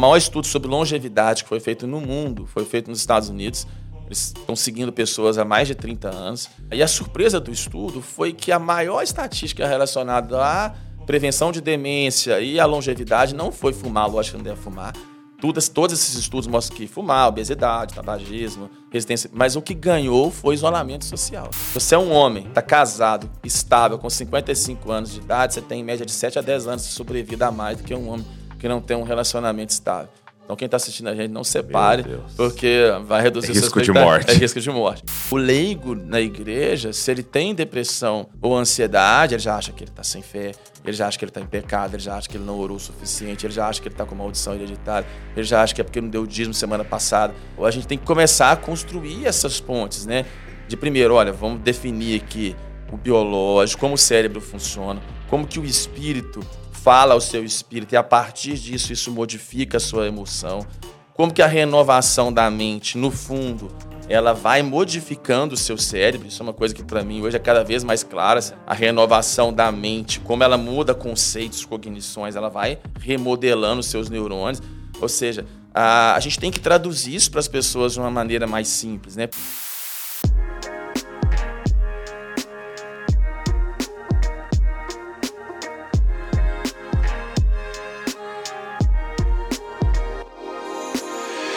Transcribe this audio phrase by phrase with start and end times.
[0.00, 3.66] Maior estudo sobre longevidade que foi feito no mundo foi feito nos Estados Unidos.
[4.06, 6.48] Eles estão seguindo pessoas há mais de 30 anos.
[6.72, 10.74] E a surpresa do estudo foi que a maior estatística relacionada à
[11.04, 14.94] prevenção de demência e à longevidade não foi fumar, lógico que não deve fumar,
[15.38, 19.28] todas, todos esses estudos mostram que fumar, obesidade, tabagismo, resistência.
[19.34, 21.50] Mas o que ganhou foi isolamento social.
[21.74, 25.84] Você é um homem, está casado, estável, com 55 anos de idade, você tem em
[25.84, 28.68] média de 7 a 10 anos de sobrevida a mais do que um homem que
[28.68, 30.10] não tem um relacionamento estável.
[30.44, 32.04] Então quem está assistindo a gente não separe,
[32.36, 34.32] porque vai reduzir é risco de morte.
[34.32, 35.04] É risco de morte.
[35.30, 39.92] O leigo na igreja, se ele tem depressão ou ansiedade, ele já acha que ele
[39.92, 40.50] está sem fé,
[40.84, 42.78] ele já acha que ele está em pecado, ele já acha que ele não orou
[42.78, 45.80] o suficiente, ele já acha que ele está com maldição hereditária, ele já acha que
[45.80, 47.32] é porque não deu dízimo semana passada.
[47.56, 50.26] Ou a gente tem que começar a construir essas pontes, né?
[50.66, 52.56] De primeiro, olha, vamos definir aqui
[52.90, 56.40] o biológico, como o cérebro funciona, como que o espírito
[56.82, 60.66] fala ao seu espírito e a partir disso isso modifica a sua emoção.
[61.14, 63.70] Como que a renovação da mente, no fundo,
[64.08, 66.26] ela vai modificando o seu cérebro.
[66.26, 68.40] Isso é uma coisa que para mim hoje é cada vez mais clara.
[68.66, 74.62] A renovação da mente, como ela muda conceitos, cognições, ela vai remodelando seus neurônios.
[75.00, 78.46] Ou seja, a, a gente tem que traduzir isso para as pessoas de uma maneira
[78.46, 79.28] mais simples, né?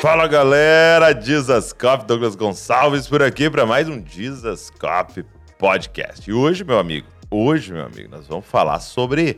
[0.04, 5.26] Fala galera, Dizascope, Douglas Gonçalves por aqui para mais um Dizascope
[5.58, 6.30] Podcast.
[6.30, 9.38] E hoje, meu amigo, hoje, meu amigo, nós vamos falar sobre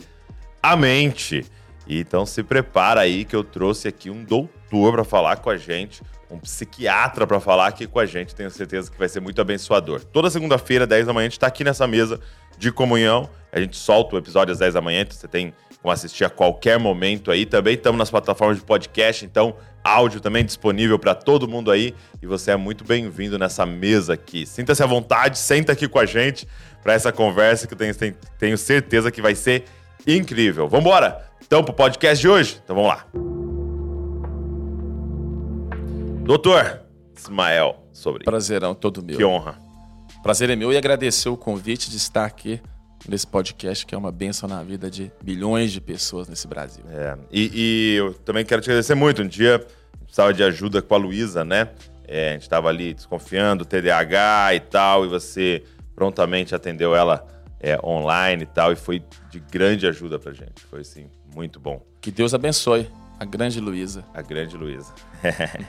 [0.63, 1.45] a mente.
[1.87, 6.01] Então se prepara aí que eu trouxe aqui um doutor para falar com a gente,
[6.31, 8.33] um psiquiatra para falar aqui com a gente.
[8.33, 10.03] Tenho certeza que vai ser muito abençoador.
[10.03, 12.19] Toda segunda-feira, 10 da manhã, a gente está aqui nessa mesa
[12.57, 13.29] de comunhão.
[13.51, 16.29] A gente solta o episódio às 10 da manhã, então você tem como assistir a
[16.29, 17.45] qualquer momento aí.
[17.45, 19.55] Também estamos nas plataformas de podcast, então
[19.85, 21.93] áudio também disponível para todo mundo aí.
[22.19, 24.45] E você é muito bem-vindo nessa mesa aqui.
[24.47, 26.47] Sinta-se à vontade, senta aqui com a gente
[26.81, 27.93] para essa conversa que eu tenho,
[28.39, 29.65] tenho certeza que vai ser
[30.07, 30.67] incrível.
[30.67, 31.29] Vamos embora?
[31.45, 32.59] Então, para o podcast de hoje?
[32.63, 33.05] Então vamos lá.
[36.23, 36.81] Doutor
[37.15, 38.23] Ismael sobre.
[38.23, 39.15] Prazerão todo meu.
[39.15, 39.59] Que honra.
[40.23, 42.59] Prazer é meu e agradecer o convite de estar aqui
[43.07, 46.83] nesse podcast, que é uma benção na vida de milhões de pessoas nesse Brasil.
[46.89, 49.21] É, e, e eu também quero te agradecer muito.
[49.21, 49.65] Um dia
[50.03, 51.69] precisava de ajuda com a Luísa, né?
[52.07, 55.63] É, a gente estava ali desconfiando, TDAH e tal, e você
[55.95, 57.25] prontamente atendeu ela
[57.59, 60.61] é, online e tal, e foi de grande ajuda pra gente.
[60.69, 61.81] Foi, assim, muito bom.
[61.99, 62.87] Que Deus abençoe
[63.19, 64.05] a grande Luísa.
[64.13, 64.93] A grande Luísa.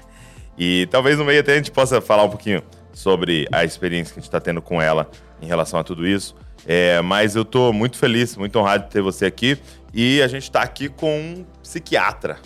[0.58, 4.18] e talvez no meio até a gente possa falar um pouquinho sobre a experiência que
[4.18, 5.10] a gente está tendo com ela
[5.40, 6.34] em relação a tudo isso.
[6.66, 9.58] É, mas eu estou muito feliz, muito honrado de ter você aqui.
[9.94, 12.38] E a gente está aqui com um psiquiatra,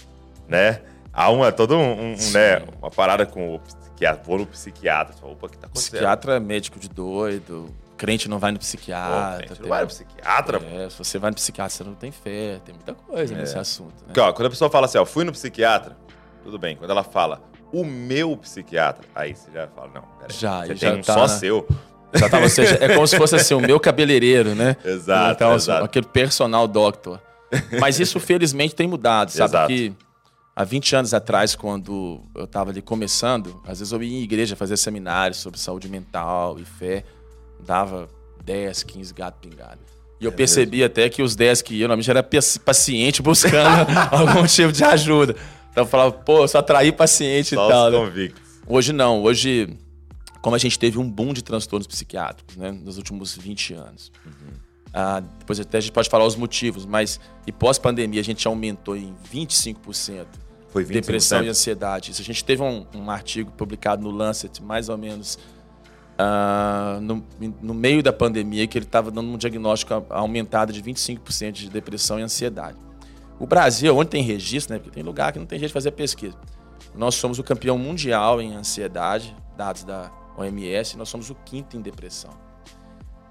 [0.47, 0.83] né?
[1.13, 4.23] Há uma, todo um, um né, uma parada com o psiquiatra.
[4.25, 5.15] Vou no psiquiatra.
[5.23, 5.93] Opa, que tá acontecendo?
[5.93, 7.75] Psiquiatra é médico de doido.
[7.97, 9.47] Crente não vai no psiquiatra.
[9.49, 10.61] Pô, não vai no psiquiatra?
[10.73, 12.61] É, se você vai no psiquiatra, você não tem fé.
[12.65, 13.37] Tem muita coisa é.
[13.37, 13.95] nesse assunto.
[13.95, 14.07] Né?
[14.07, 15.97] Porque, ó, quando a pessoa fala assim, ó, fui no psiquiatra,
[16.43, 16.77] tudo bem.
[16.77, 17.43] Quando ela fala,
[17.73, 20.37] o meu psiquiatra, aí você já fala, não, peraí.
[20.39, 21.29] Já, você já tem um tá só na...
[21.29, 21.67] seu.
[22.15, 24.77] Já tá, ou seja, é como se fosse assim, o meu cabeleireiro, né?
[24.85, 25.85] Exato, então, exato.
[25.85, 27.21] Aquele personal doctor.
[27.81, 29.51] Mas isso, felizmente, tem mudado, sabe?
[29.51, 29.69] Exato.
[29.69, 29.93] Que
[30.55, 34.55] há 20 anos atrás, quando eu estava ali começando, às vezes eu ia em igreja
[34.57, 37.05] fazer seminários sobre saúde mental e fé.
[37.65, 38.09] Dava
[38.45, 39.79] 10, 15 gato pingado.
[40.21, 40.87] E eu É percebi mesmo.
[40.87, 42.23] até que os 10 que iam, normalmente era
[42.65, 45.35] paciente buscando algum tipo de ajuda.
[45.71, 47.87] Então eu falava, pô, eu só atraí paciente Só e tal.
[47.87, 47.99] os né?
[47.99, 48.43] convictos.
[48.67, 49.77] Hoje não, hoje,
[50.41, 54.13] como a gente teve um boom de transtornos psiquiátricos, né, nos últimos 20 anos.
[54.25, 54.53] Uhum.
[54.93, 58.97] Ah, depois até a gente pode falar os motivos, mas e pós-pandemia a gente aumentou
[58.97, 60.27] em 25%
[60.69, 60.91] Foi 25%.
[60.91, 62.11] depressão e ansiedade.
[62.11, 65.39] Isso a gente teve um, um artigo publicado no Lancet, mais ou menos
[66.19, 67.25] ah, no,
[67.63, 72.19] no meio da pandemia, que ele estava dando um diagnóstico aumentado de 25% de depressão
[72.19, 72.77] e ansiedade.
[73.39, 75.93] O Brasil, onde tem registro, né, porque tem lugar que não tem jeito de fazer
[75.93, 76.37] pesquisa,
[76.95, 81.81] nós somos o campeão mundial em ansiedade, dados da OMS, nós somos o quinto em
[81.81, 82.31] depressão.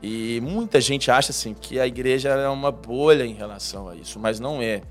[0.02, 4.20] E muita gente acha assim que a igreja é uma bolha em relação a isso,
[4.20, 4.82] mas não é.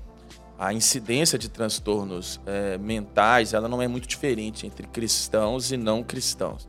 [0.57, 6.03] A incidência de transtornos é, mentais ela não é muito diferente entre cristãos e não
[6.03, 6.67] cristãos.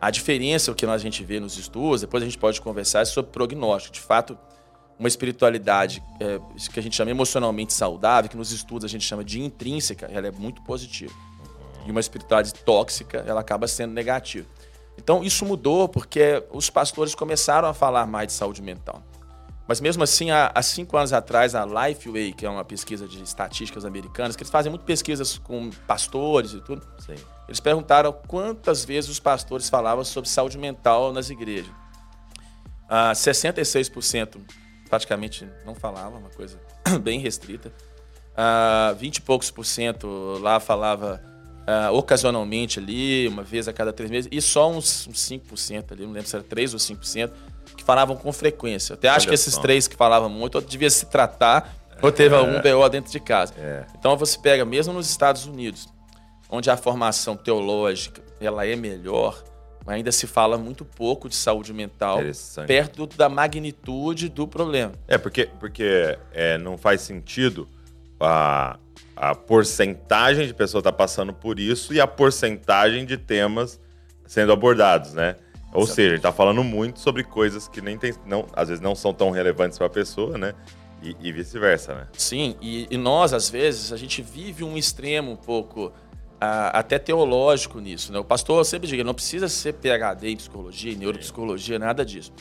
[0.00, 3.04] A diferença, o que a gente vê nos estudos, depois a gente pode conversar, é
[3.04, 3.94] sobre prognóstico.
[3.94, 4.36] De fato,
[4.98, 9.24] uma espiritualidade é, que a gente chama emocionalmente saudável, que nos estudos a gente chama
[9.24, 11.12] de intrínseca, ela é muito positiva.
[11.86, 14.46] E uma espiritualidade tóxica, ela acaba sendo negativa.
[14.98, 19.02] Então, isso mudou porque os pastores começaram a falar mais de saúde mental.
[19.68, 23.22] Mas mesmo assim, há, há cinco anos atrás, a Lifeway, que é uma pesquisa de
[23.22, 27.16] estatísticas americanas, que eles fazem muito pesquisas com pastores e tudo, Sim.
[27.48, 31.72] eles perguntaram quantas vezes os pastores falavam sobre saúde mental nas igrejas.
[32.88, 34.40] Ah, 66%
[34.88, 36.60] praticamente não falavam, uma coisa
[37.02, 37.72] bem restrita.
[38.36, 41.20] Ah, 20 e poucos por cento lá falava
[41.66, 46.04] ah, ocasionalmente ali, uma vez a cada três meses, e só uns, uns 5% ali,
[46.04, 47.30] não lembro se era 3 ou 5%,
[47.76, 48.92] que falavam com frequência.
[48.92, 49.60] Eu até acho Olha que esses só.
[49.60, 53.52] três que falavam muito, ou devia se tratar, ou teve algum BO dentro de casa.
[53.58, 53.84] É.
[53.98, 55.88] Então você pega, mesmo nos Estados Unidos,
[56.48, 59.42] onde a formação teológica ela é melhor,
[59.86, 62.18] ainda se fala muito pouco de saúde mental,
[62.66, 64.92] perto da magnitude do problema.
[65.08, 67.68] É, porque, porque é, não faz sentido
[68.20, 68.78] a,
[69.16, 73.80] a porcentagem de pessoas estar passando por isso e a porcentagem de temas
[74.26, 75.36] sendo abordados, né?
[75.72, 75.94] Ou Exatamente.
[75.94, 78.94] seja, a gente tá falando muito sobre coisas que nem tem, não, às vezes não
[78.94, 80.54] são tão relevantes para a pessoa, né?
[81.02, 82.06] E, e vice-versa, né?
[82.12, 85.92] Sim, e, e nós, às vezes, a gente vive um extremo um pouco
[86.40, 88.12] ah, até teológico nisso.
[88.12, 88.18] Né?
[88.18, 92.32] O pastor sempre diga, não precisa ser PhD em psicologia, em neuropsicologia, nada disso.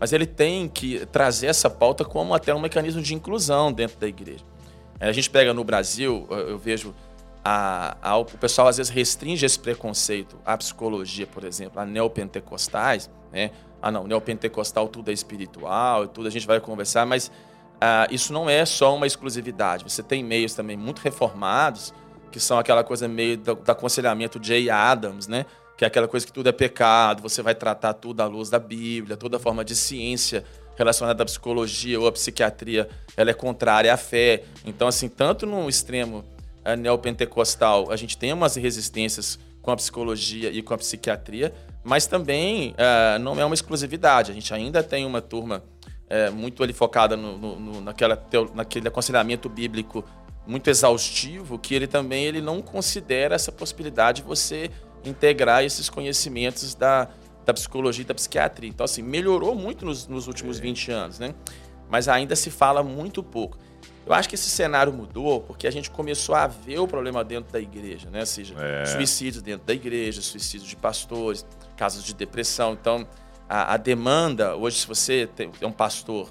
[0.00, 4.06] Mas ele tem que trazer essa pauta como até um mecanismo de inclusão dentro da
[4.06, 4.44] igreja.
[5.00, 6.94] Eh, A gente pega no Brasil, eu vejo
[7.44, 13.10] a, a- o pessoal às vezes restringe esse preconceito à psicologia, por exemplo, a neopentecostais,
[13.32, 13.50] né?
[13.80, 17.30] Ah, não, neopentecostal tudo é espiritual tudo, a gente vai conversar, mas
[17.80, 19.84] ah, isso não é só uma exclusividade.
[19.84, 21.94] Você tem meios também muito reformados,
[22.32, 24.68] que são aquela coisa meio do, do aconselhamento J.
[24.68, 25.46] Adams, né?
[25.76, 28.58] Que é aquela coisa que tudo é pecado, você vai tratar tudo à luz da
[28.58, 30.44] Bíblia, toda forma de ciência
[30.78, 34.44] relacionada à psicologia ou à psiquiatria, ela é contrária à fé.
[34.64, 36.24] Então, assim, tanto no extremo
[36.64, 41.52] eh, neopentecostal, a gente tem umas resistências com a psicologia e com a psiquiatria,
[41.82, 44.30] mas também eh, não é uma exclusividade.
[44.30, 45.64] A gente ainda tem uma turma
[46.08, 48.22] eh, muito ali focada no, no- no- naquela,
[48.54, 50.04] naquele aconselhamento bíblico
[50.46, 54.70] muito exaustivo, que ele também ele não considera essa possibilidade de você
[55.04, 57.08] integrar esses conhecimentos da,
[57.48, 58.68] da psicologia e da psiquiatria.
[58.68, 61.34] Então, assim, melhorou muito nos, nos últimos 20 anos, né?
[61.88, 63.56] Mas ainda se fala muito pouco.
[64.04, 67.50] Eu acho que esse cenário mudou porque a gente começou a ver o problema dentro
[67.50, 68.20] da igreja, né?
[68.20, 68.84] Ou seja, É.
[68.84, 72.74] suicídios dentro da igreja, suicídios de pastores, casos de depressão.
[72.74, 73.08] Então,
[73.48, 75.26] a, a demanda, hoje, se você
[75.58, 76.28] é um pastor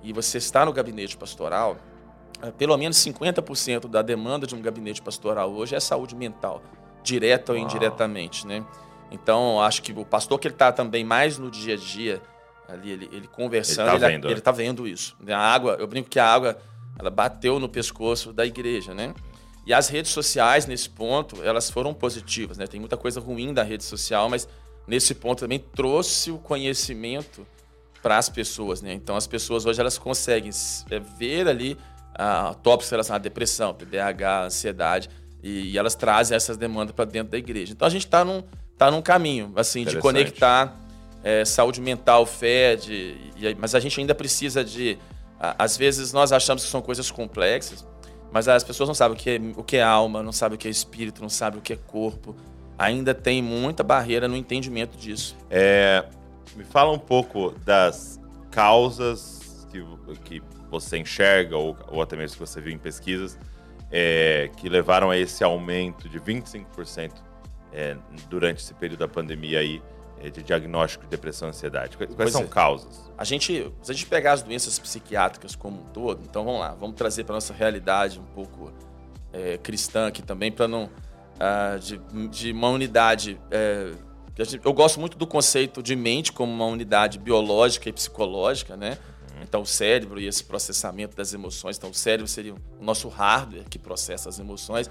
[0.00, 1.76] e você está no gabinete pastoral,
[2.40, 6.62] eh, pelo menos 50% da demanda de um gabinete pastoral hoje é saúde mental,
[7.02, 8.64] direta ou indiretamente, né?
[9.12, 12.22] Então, acho que o pastor que ele está também mais no dia a dia,
[12.68, 14.40] ali, ele, ele conversando, Ele ele, tá vendo, ele né?
[14.40, 15.16] tá vendo isso.
[15.28, 16.58] A água, eu brinco que a água,
[16.98, 19.14] ela bateu no pescoço da igreja, né?
[19.66, 22.66] E as redes sociais, nesse ponto, elas foram positivas, né?
[22.66, 24.48] Tem muita coisa ruim da rede social, mas
[24.86, 27.46] nesse ponto também trouxe o conhecimento
[28.02, 28.92] para as pessoas, né?
[28.92, 30.50] Então as pessoas hoje elas conseguem
[30.90, 31.78] é, ver ali
[32.14, 35.08] ah, tópicos relacionados à depressão, TDAH, ansiedade,
[35.42, 37.72] e, e elas trazem essas demandas para dentro da igreja.
[37.72, 38.42] Então a gente está num,
[38.78, 40.80] tá num caminho, assim, de conectar
[41.24, 44.98] é, saúde mental, fé, de, e- mas a gente ainda precisa de.
[45.38, 47.86] a- Às vezes nós achamos que são coisas complexas,
[48.32, 50.58] mas as pessoas não sabem o que é, o que é alma, não sabem o
[50.58, 52.34] que é espírito, não sabem o que é corpo.
[52.78, 55.36] Ainda tem muita barreira no entendimento disso.
[55.48, 56.04] É,
[56.56, 58.18] me fala um pouco das
[58.50, 59.84] causas que,
[60.24, 63.38] que você enxerga, ou, ou até mesmo que você viu em pesquisas,
[63.92, 67.12] é, que levaram a esse aumento de 25%
[67.72, 67.96] é,
[68.28, 69.82] durante esse período da pandemia aí,
[70.20, 71.96] é, de diagnóstico de depressão e ansiedade.
[71.96, 72.46] Quais, Pois são é.
[72.46, 73.10] causas?
[73.18, 76.74] A gente, se a gente pegar as doenças psiquiátricas como um todo, então vamos lá,
[76.74, 78.72] vamos trazer para nossa realidade um pouco
[79.32, 80.90] é, cristã aqui também, para não.
[81.40, 81.98] ah, de,
[82.28, 83.40] de uma unidade.
[83.50, 83.92] é,
[84.64, 88.96] eu gosto muito do conceito de mente como uma unidade biológica e psicológica, né?
[89.42, 91.76] Então, o cérebro e esse processamento das emoções.
[91.76, 94.88] Então, o cérebro seria o nosso hardware que processa as emoções,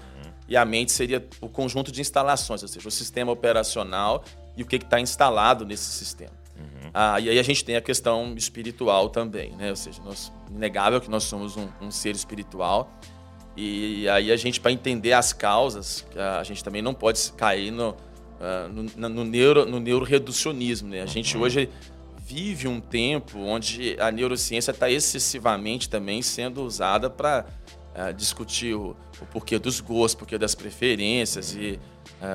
[0.52, 4.22] e a mente seria o conjunto de instalações, ou seja, o sistema operacional
[4.54, 6.42] e o que está instalado nesse sistema.
[6.92, 9.70] Ah, e aí a gente tem a questão espiritual também, né?
[9.70, 12.92] Ou seja, nós, inegável que nós somos um, um ser espiritual.
[13.56, 16.06] E aí a gente, para entender as causas,
[16.38, 17.96] a gente também não pode cair no,
[18.38, 21.00] ah, no, no, neuro, no neuroreducionismo, né?
[21.00, 21.70] A gente hoje
[22.18, 27.46] vive um tempo onde a neurociência está excessivamente também sendo usada para
[28.16, 31.78] discutir o, o porquê dos gostos, porquê das preferências e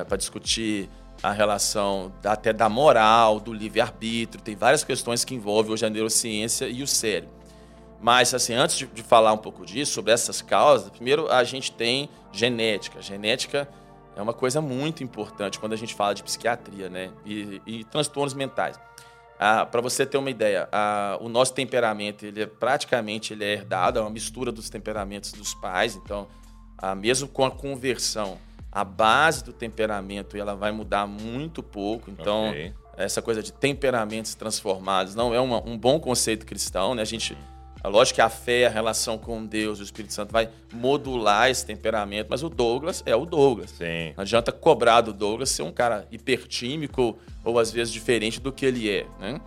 [0.06, 0.88] para discutir
[1.22, 4.42] a relação da- até da moral, do livre-arbítrio.
[4.42, 7.36] Tem várias questões que envolvem hoje a neurociência e o cérebro.
[8.00, 11.72] Mas, assim, antes de, de falar um pouco disso, sobre essas causas, primeiro a gente
[11.72, 13.02] tem genética.
[13.02, 13.68] Genética
[14.14, 17.10] é uma coisa muito importante quando a gente fala de psiquiatria, né?
[17.26, 18.78] E, e transtornos mentais.
[19.38, 23.52] Ah, Para você ter uma ideia, ah, o nosso temperamento, ele é praticamente ele é
[23.52, 25.94] herdado, é uma mistura dos temperamentos dos pais.
[25.94, 26.26] Então,
[26.76, 28.38] ah, mesmo com a conversão,
[28.72, 32.10] a base do temperamento ela vai mudar muito pouco.
[32.10, 32.74] Então, Ok.
[32.96, 37.02] essa coisa de temperamentos transformados não é uma- um bom conceito cristão, né?
[37.02, 37.36] A gente,
[37.82, 41.64] é lógico que a fé, a relação com Deus, o Espírito Santo vai modular esse
[41.64, 43.70] temperamento, mas o Douglas é o Douglas.
[43.70, 44.12] Sim.
[44.16, 48.66] Não adianta cobrar do Douglas ser um cara hipertímico ou às vezes diferente do que
[48.66, 49.40] ele é, né?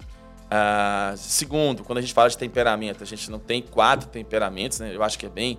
[0.49, 4.93] Ah, segundo, quando a gente fala de temperamento, a gente não tem quatro temperamentos, né?
[4.93, 5.57] Eu acho que é bem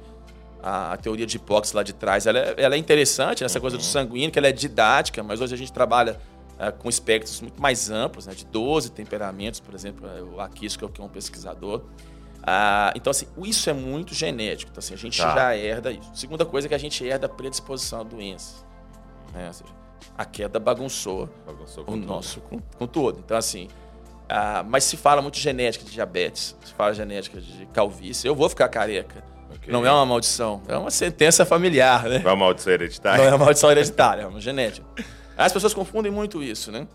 [0.62, 3.76] a, a teoria de Hipócrates lá de trás, ela é, ela é interessante, essa coisa
[3.76, 6.18] do sanguíneo, que ela é didática, mas hoje a gente trabalha
[6.58, 8.34] ah, com espectros muito mais amplos, né?
[8.34, 11.82] De 12 temperamentos, por exemplo, eh, o Akis, que é um pesquisador.
[12.44, 14.70] Ah, então, assim, isso é muito genético.
[14.70, 15.34] Então, assim, a gente Tá.
[15.34, 16.10] já herda isso.
[16.14, 18.64] Segunda coisa é que a gente herda a predisposição a doenças.
[19.32, 19.46] Né?
[19.46, 19.70] Ou seja,
[20.18, 22.06] a queda bagunçou Bagunçou o tudo.
[22.06, 23.20] nosso com, com todo.
[23.24, 23.68] Então, assim,
[24.28, 28.48] ah, mas se fala muito genética de diabetes, se fala genética de calvície, eu vou
[28.48, 29.22] ficar careca.
[29.54, 29.72] Ok.
[29.72, 32.18] Não é uma maldição, é uma sentença familiar, né?
[32.20, 33.18] Vai maldição hereditária?
[33.18, 34.84] Não é uma maldição hereditária, é uma genética.
[35.36, 36.86] As pessoas confundem muito isso, né?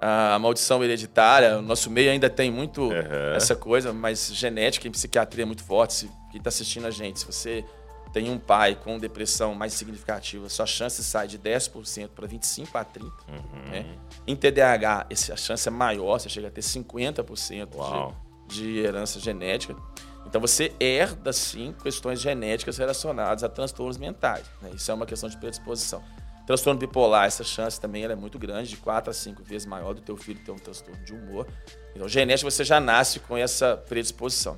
[0.00, 3.34] A maldição hereditária, o nosso meio ainda tem muito Uhum.
[3.34, 5.94] essa coisa, mas genética em psiquiatria é muito forte.
[5.94, 7.64] Se, quem está assistindo a gente, se você
[8.12, 12.84] tem um pai com depressão mais significativa, sua chance sai de 10% para 25% a
[12.84, 13.02] 30%.
[13.02, 13.70] Uhum.
[13.70, 13.86] né?
[14.26, 18.14] Em TDAH, a chance é maior, você chega a ter 50% Uau.
[18.46, 19.74] de, de herança genética.
[20.26, 24.44] Então você herda, sim, questões genéticas relacionadas a transtornos mentais.
[24.62, 24.70] né?
[24.74, 26.02] Isso é uma questão de predisposição.
[26.46, 29.94] Transtorno bipolar, essa chance também ela é muito grande, de 4 a 5 vezes maior
[29.94, 31.46] do teu filho ter um transtorno de humor.
[31.94, 34.56] Então, genética, você já nasce com essa predisposição.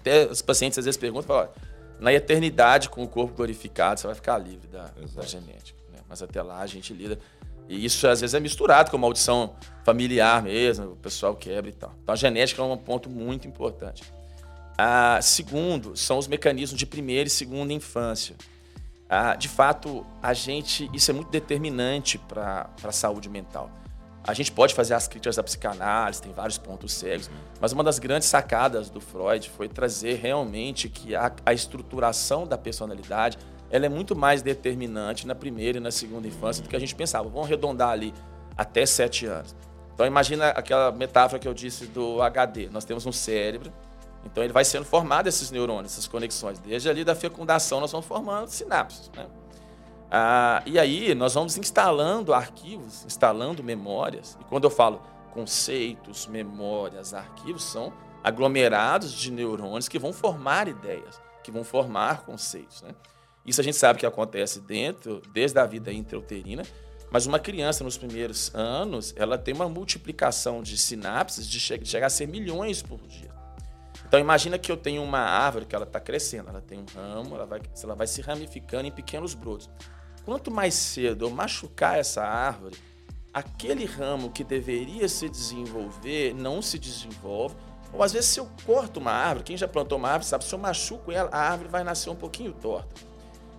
[0.00, 1.68] Até os pacientes às vezes perguntam, falam, "Olha,
[2.00, 5.78] na eternidade, com o corpo glorificado, você vai ficar livre da, da genética.
[5.92, 5.98] né?
[6.08, 7.18] Mas até lá a gente lida.
[7.68, 9.54] E isso às vezes é misturado com maldição
[9.84, 11.92] familiar mesmo, o pessoal quebra e tal.
[12.02, 14.02] Então a genética é um ponto muito importante.
[14.76, 18.36] Ah, segundo, são os mecanismos de primeira e segunda infância.
[19.08, 23.70] Ah, de fato, a gente, isso é muito determinante para a saúde mental.
[24.22, 27.98] A gente pode fazer as críticas da psicanálise, tem vários pontos cegos, mas uma das
[27.98, 33.38] grandes sacadas do Freud foi trazer realmente que a, a estruturação da personalidade
[33.70, 36.94] ela é muito mais determinante na primeira e na segunda infância do que a gente
[36.94, 37.28] pensava.
[37.28, 38.12] Vamos arredondar ali
[38.56, 39.54] até sete anos.
[39.94, 42.68] Então imagina aquela metáfora que eu disse do HD.
[42.70, 43.72] Nós temos um cérebro,
[44.24, 46.58] então ele vai sendo formado esses neurônios, essas conexões.
[46.58, 49.10] Desde ali da fecundação nós vamos formando sinapses.
[49.16, 49.26] Né?
[50.10, 54.36] Ah, e aí nós vamos instalando arquivos, instalando memórias.
[54.40, 57.92] E quando eu falo conceitos, memórias, arquivos, são
[58.24, 62.82] aglomerados de neurônios que vão formar ideias, que vão formar conceitos.
[62.82, 62.94] Né?
[63.46, 66.62] Isso a gente sabe que acontece dentro, desde a vida intrauterina,
[67.10, 72.08] mas uma criança nos primeiros anos, ela tem uma multiplicação de sinapses de che- chegar
[72.08, 73.37] a ser milhões por dia.
[74.08, 77.34] Então imagina que eu tenho uma árvore que ela está crescendo, ela tem um ramo,
[77.34, 79.68] ela vai, ela vai se ramificando em pequenos brotos.
[80.24, 82.78] Quanto mais cedo eu machucar essa árvore,
[83.34, 87.54] aquele ramo que deveria se desenvolver não se desenvolve.
[87.92, 90.54] Ou às vezes se eu corto uma árvore, quem já plantou uma árvore sabe, se
[90.54, 92.94] eu machuco ela, a árvore vai nascer um pouquinho torta.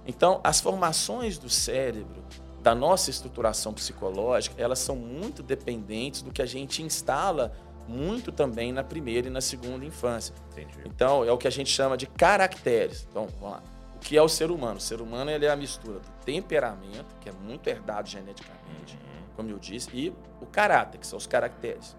[0.06, 2.24] Então, as formações do cérebro,
[2.62, 7.54] da nossa estruturação psicológica, elas são muito dependentes do que a gente instala
[7.90, 10.34] muito também na primeira e na segunda infância.
[10.52, 10.80] Entendi.
[10.86, 13.08] Então, é o que a gente chama de caracteres.
[13.10, 13.64] Então, vamos lá.
[13.96, 14.78] O que é o ser humano?
[14.78, 18.98] O ser humano ele é a mistura do temperamento, que é muito herdado geneticamente,
[19.36, 21.98] como eu disse, e o caráter, que são os caracteres.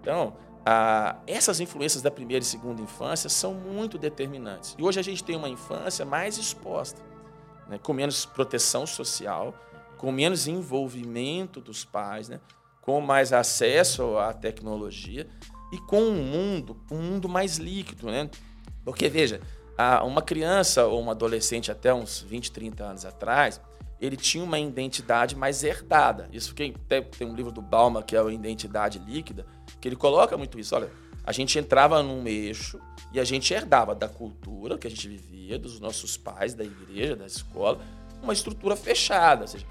[0.00, 4.74] Então, ah, essas influências da primeira e segunda infância são muito determinantes.
[4.78, 7.00] E hoje a gente tem uma infância mais exposta,
[7.68, 9.54] né, com menos proteção social,
[9.96, 12.40] com menos envolvimento dos pais, né,
[12.84, 15.26] com mais acesso à tecnologia
[15.72, 18.28] e com um mundo, um mundo mais líquido, né?
[18.84, 19.40] Porque veja,
[20.04, 23.58] uma criança ou um adolescente até uns 20, 30 anos atrás,
[23.98, 26.28] ele tinha uma identidade mais herdada.
[26.30, 29.46] Isso que até tem um livro do Balma que é a identidade líquida,
[29.80, 30.76] que ele coloca muito isso.
[30.76, 30.90] Olha,
[31.24, 32.78] a gente entrava num eixo
[33.14, 37.16] e a gente herdava da cultura que a gente vivia, dos nossos pais, da igreja,
[37.16, 37.80] da escola,
[38.22, 39.40] uma estrutura fechada.
[39.40, 39.64] Ou seja,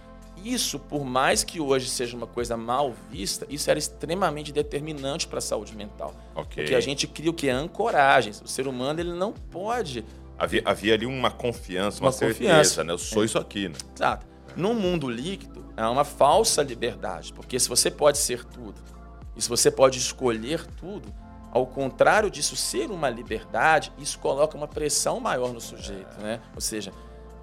[0.43, 5.39] isso, por mais que hoje seja uma coisa mal vista, isso era extremamente determinante para
[5.39, 6.13] a saúde mental.
[6.35, 6.63] Ok.
[6.63, 7.49] Porque a gente cria o que?
[7.49, 8.41] Ancoragens.
[8.41, 10.03] O ser humano ele não pode
[10.37, 12.83] Havia, havia ali uma confiança, uma, Uma certeza, confiança.
[12.83, 12.93] né?
[12.93, 13.75] Eu sou isso aqui, né?
[13.95, 14.25] Exato.
[14.55, 18.81] Num mundo líquido, é uma falsa liberdade, porque se você pode ser tudo,
[19.35, 21.13] e se você pode escolher tudo,
[21.51, 26.39] ao contrário disso ser uma liberdade, isso coloca uma pressão maior no sujeito, né?
[26.55, 26.91] Ou seja,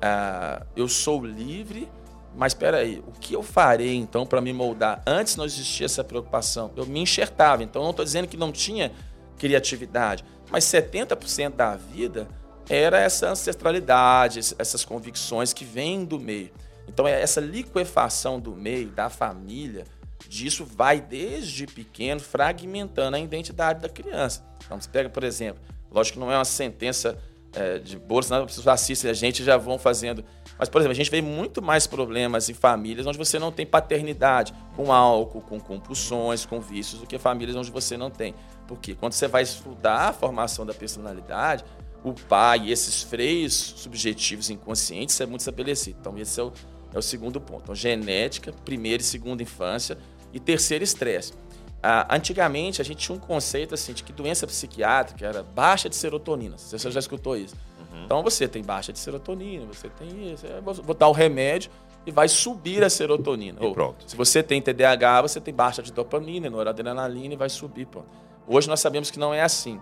[0.03, 1.89] ah, eu sou livre
[2.35, 5.03] Mas espera aí, o que eu farei então para me moldar?
[5.07, 6.71] Antes não existia essa preocupação.
[6.77, 7.63] Eu me enxertava.
[7.63, 8.93] Então não estou dizendo que não tinha
[9.37, 12.29] criatividade, mas 70% da vida
[12.69, 16.53] era essa ancestralidade, essas convicções que vêm do meio.
[16.87, 19.85] Então é essa liquefação do meio, da família,
[20.29, 24.45] disso vai desde pequeno fragmentando a identidade da criança.
[24.65, 27.19] Então você pega, por exemplo, lógico que não é uma sentença
[27.55, 30.25] é, de pessoas assistem a gente já vão fazendo.
[30.59, 33.67] Mas, por exemplo, a gente vê muito mais problemas em famílias onde você não tem
[33.67, 38.35] paternidade, com álcool, com compulsões, com vícios, do que famílias onde você não tem.
[38.69, 41.65] Porque quando você vai estudar a formação da personalidade,
[42.05, 45.97] o pai e esses freios subjetivos inconscientes é muito estabelecido.
[46.01, 46.53] Então, esse é o,
[46.95, 47.63] é o segundo ponto.
[47.65, 49.99] Então, genética, primeira e segunda infância,
[50.33, 51.33] e terceiro, estresse.
[51.83, 55.97] Ah, antigamente, a gente tinha um conceito assim de que doença psiquiátrica era baixa de
[55.97, 56.59] serotonina.
[56.59, 57.57] Você já escutou isso.
[57.79, 58.05] Uhum.
[58.05, 60.47] Então, você tem baixa de serotonina, você tem isso.
[60.47, 61.71] É, vou botar o remédio
[62.05, 63.59] e vai subir a serotonina.
[63.63, 64.05] Ou, pronto.
[64.07, 67.87] Se você tem TDAH, você tem baixa de dopamina, noradrenalina e vai subir.
[67.87, 68.09] Pronto.
[68.47, 69.81] Hoje nós sabemos que não é assim.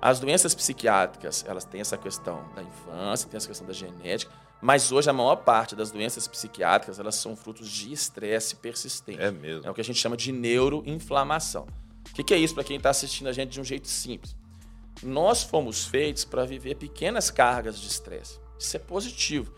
[0.00, 4.30] As doenças psiquiátricas, elas têm essa questão da infância, tem essa questão da genética,
[4.64, 9.20] mas hoje a maior parte das doenças psiquiátricas elas são frutos de estresse persistente.
[9.20, 9.66] É mesmo.
[9.66, 11.66] É o que a gente chama de neuroinflamação.
[12.10, 14.34] O que, que é isso para quem está assistindo a gente de um jeito simples?
[15.02, 18.40] Nós fomos feitos para viver pequenas cargas de estresse.
[18.58, 19.52] Isso é positivo.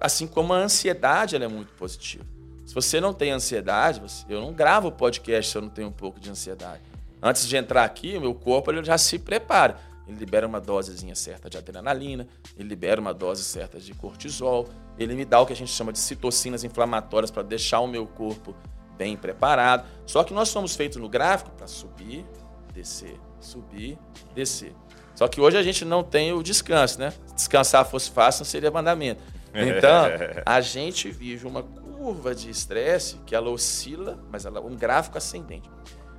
[0.00, 2.24] Assim como a ansiedade é muito positiva.
[2.64, 6.18] Se você não tem ansiedade, eu não gravo podcast se eu não tenho um pouco
[6.18, 6.80] de ansiedade.
[7.20, 11.14] Antes de entrar aqui, o meu corpo ele já se prepara ele libera uma dosezinha
[11.14, 15.52] certa de adrenalina, ele libera uma dose certa de cortisol, ele me dá o que
[15.52, 18.54] a gente chama de citocinas inflamatórias para deixar o meu corpo
[18.96, 19.86] bem preparado.
[20.06, 22.24] Só que nós somos feitos no gráfico para subir,
[22.72, 23.98] descer, subir,
[24.34, 24.72] descer.
[25.14, 27.12] Só que hoje a gente não tem o descanso, né?
[27.26, 29.22] Se descansar fosse fácil, não seria mandamento.
[29.58, 30.04] Então,
[30.44, 35.16] a gente vive uma curva de estresse que ela oscila, mas ela é um gráfico
[35.16, 35.70] ascendente.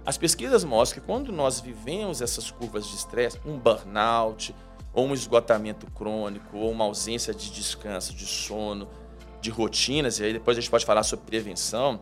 [0.07, 4.55] As pesquisas mostram que quando nós vivemos essas curvas de estresse, um burnout,
[4.93, 8.87] ou um esgotamento crônico, ou uma ausência de descanso, de sono,
[9.41, 11.99] de rotinas, e aí depois a gente pode falar sobre prevenção,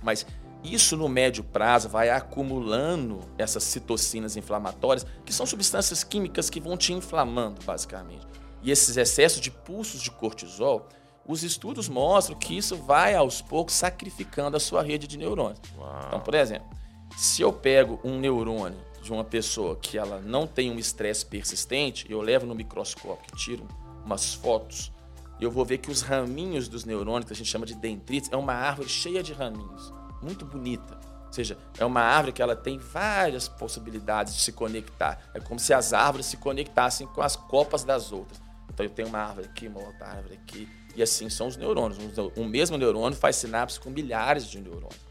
[0.00, 0.24] mas
[0.62, 6.76] isso no médio prazo vai acumulando essas citocinas inflamatórias, que são substâncias químicas que vão
[6.76, 8.28] te inflamando, basicamente.
[8.62, 10.88] E esses excessos de pulsos de cortisol,
[11.26, 15.58] os estudos mostram que isso vai aos poucos sacrificando a sua rede de neurônios.
[15.76, 16.04] Uau.
[16.06, 16.78] Então, por exemplo,
[17.16, 22.06] se eu pego um neurônio de uma pessoa que ela não tem um estresse persistente,
[22.10, 23.66] eu levo no microscópio, tiro
[24.04, 24.92] umas fotos,
[25.40, 28.36] eu vou ver que os raminhos dos neurônios, que a gente chama de dendrites, é
[28.36, 29.92] uma árvore cheia de raminhos,
[30.22, 30.98] muito bonita.
[31.26, 35.30] Ou seja, é uma árvore que ela tem várias possibilidades de se conectar.
[35.32, 38.42] É como se as árvores se conectassem com as copas das outras.
[38.68, 41.98] Então eu tenho uma árvore aqui, uma outra árvore aqui, e assim são os neurônios.
[42.36, 45.09] Um mesmo neurônio faz sinapses com milhares de neurônios.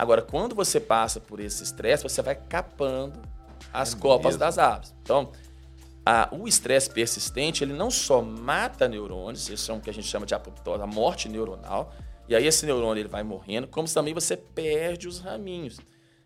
[0.00, 3.20] Agora, quando você passa por esse estresse, você vai capando
[3.70, 4.38] as é copas mesmo?
[4.38, 4.94] das árvores.
[5.02, 5.30] Então,
[6.06, 10.06] a, o estresse persistente, ele não só mata neurônios, isso é o que a gente
[10.06, 11.92] chama de apoptose, a morte neuronal,
[12.26, 15.78] e aí esse neurônio ele vai morrendo, como também você perde os raminhos.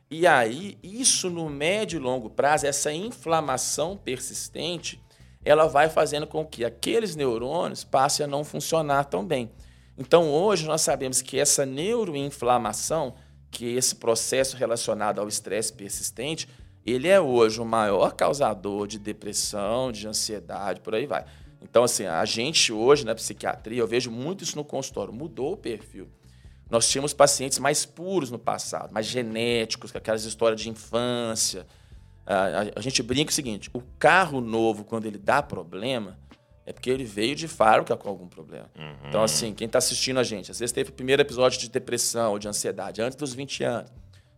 [0.09, 5.03] E aí, isso no médio e longo prazo, essa inflamação persistente,
[5.45, 9.51] ela vai fazendo com que aqueles neurônios passem a não funcionar tão bem.
[9.99, 13.15] Então, hoje nós sabemos que essa neuroinflamação
[13.55, 16.49] que esse processo relacionado ao estresse persistente,
[16.85, 21.25] ele é hoje o maior causador de depressão, de ansiedade, por aí vai.
[21.63, 25.57] Então, assim, a gente hoje na psiquiatria, eu vejo muito isso no consultório, mudou o
[25.57, 26.09] perfil.
[26.69, 31.65] Nós tínhamos pacientes mais puros no passado, mais genéticos, com aquelas histórias de infância.
[32.27, 36.19] A, a, a gente brinca o seguinte: o carro novo, quando ele dá problema,
[36.67, 38.71] é porque ele veio de fábrica com algum problema.
[38.77, 39.09] Uhum.
[39.09, 42.33] Então, assim, quem está assistindo a gente, às vezes teve o primeiro episódio de depressão
[42.33, 43.93] ou de ansiedade antes dos 20 anos.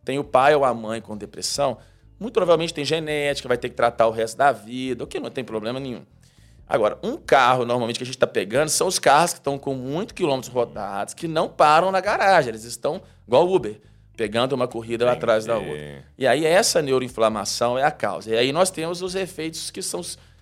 [0.04, 1.78] Tem o pai ou a mãe com depressão,
[2.18, 5.30] muito provavelmente tem genética, vai ter que tratar o resto da vida, o que não
[5.30, 6.02] tem problema nenhum.
[6.68, 9.74] Agora, um carro, normalmente, que a gente está pegando, são os carros que estão com
[9.74, 12.48] muito quilômetros rodados, que não param na garagem.
[12.48, 13.80] Eles estão, igual o Uber,
[14.16, 16.04] pegando uma corrida lá atrás da outra.
[16.18, 18.30] E aí, essa neuroinflamação é a causa.
[18.30, 20.00] E aí, nós temos os efeitos que são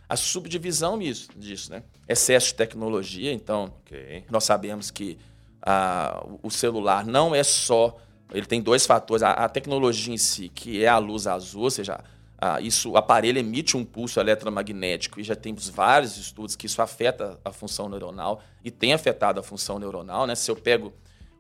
[0.09, 1.83] a subdivisão disso, disso né?
[2.09, 4.25] Excesso de tecnologia, então okay.
[4.31, 5.19] nós sabemos que
[5.63, 7.97] ah, o celular não é só.
[8.33, 9.23] Ele tem dois fatores.
[9.23, 11.99] A, a, tecnologia em si, que é a luz azul, ou seja,
[12.61, 17.39] isso, o aparelho emite um pulso eletromagnético e já temos vários estudos que isso afeta
[17.43, 20.27] a função neuronal e tem afetado a função neuronal.
[20.27, 20.35] Né?
[20.35, 20.93] Se eu pego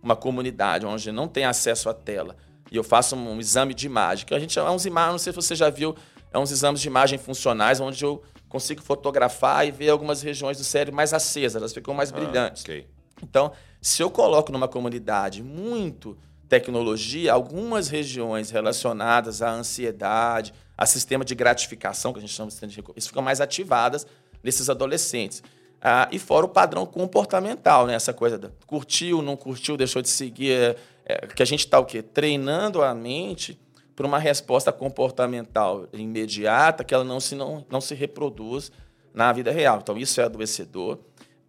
[0.02, 2.36] uma comunidade onde não tem acesso à tela
[2.70, 5.18] e eu faço um, um exame de imagem, que a gente é uns imagens, não
[5.18, 5.94] sei se você já viu,
[6.32, 8.22] é uns exames de imagem funcionais onde eu
[8.54, 12.62] consigo fotografar e ver algumas regiões do cérebro mais acesas, elas ficam mais ah, brilhantes.
[12.62, 12.86] Okay.
[13.20, 13.50] Então,
[13.82, 16.16] se eu coloco numa comunidade muito
[16.48, 22.52] tecnologia, algumas regiões relacionadas à ansiedade, a sistema de gratificação, que a gente chama de
[22.52, 24.06] sistema de isso ficam mais ativadas
[24.40, 25.42] nesses adolescentes.
[25.82, 27.94] Ah, e fora o padrão comportamental, né?
[27.94, 30.52] Essa coisa da curtiu, não curtiu, deixou de seguir.
[30.52, 32.02] É, é, que a gente está o quê?
[32.02, 33.60] Treinando a mente
[33.94, 38.72] para uma resposta comportamental imediata que ela não se, não, não se reproduz
[39.12, 39.78] na vida real.
[39.80, 40.98] Então, isso é adoecedor.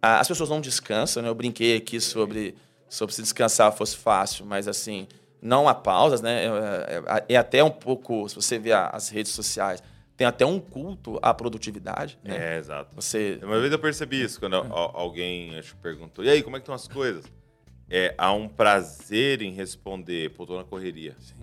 [0.00, 1.28] Ah, as pessoas não descansam, né?
[1.28, 2.54] Eu brinquei aqui sobre,
[2.88, 5.08] sobre se descansar fosse fácil, mas assim,
[5.42, 6.44] não há pausas, né?
[6.44, 9.82] É, é, é até um pouco, se você vê as redes sociais,
[10.16, 12.18] tem até um culto à produtividade.
[12.22, 12.54] Né?
[12.54, 12.94] É, exato.
[12.94, 13.38] Você...
[13.42, 16.74] Uma vez eu percebi isso, quando alguém acho, perguntou, e aí, como é que estão
[16.74, 17.24] as coisas?
[17.88, 21.14] É, há um prazer em responder, pô, tô na correria.
[21.20, 21.34] Sim.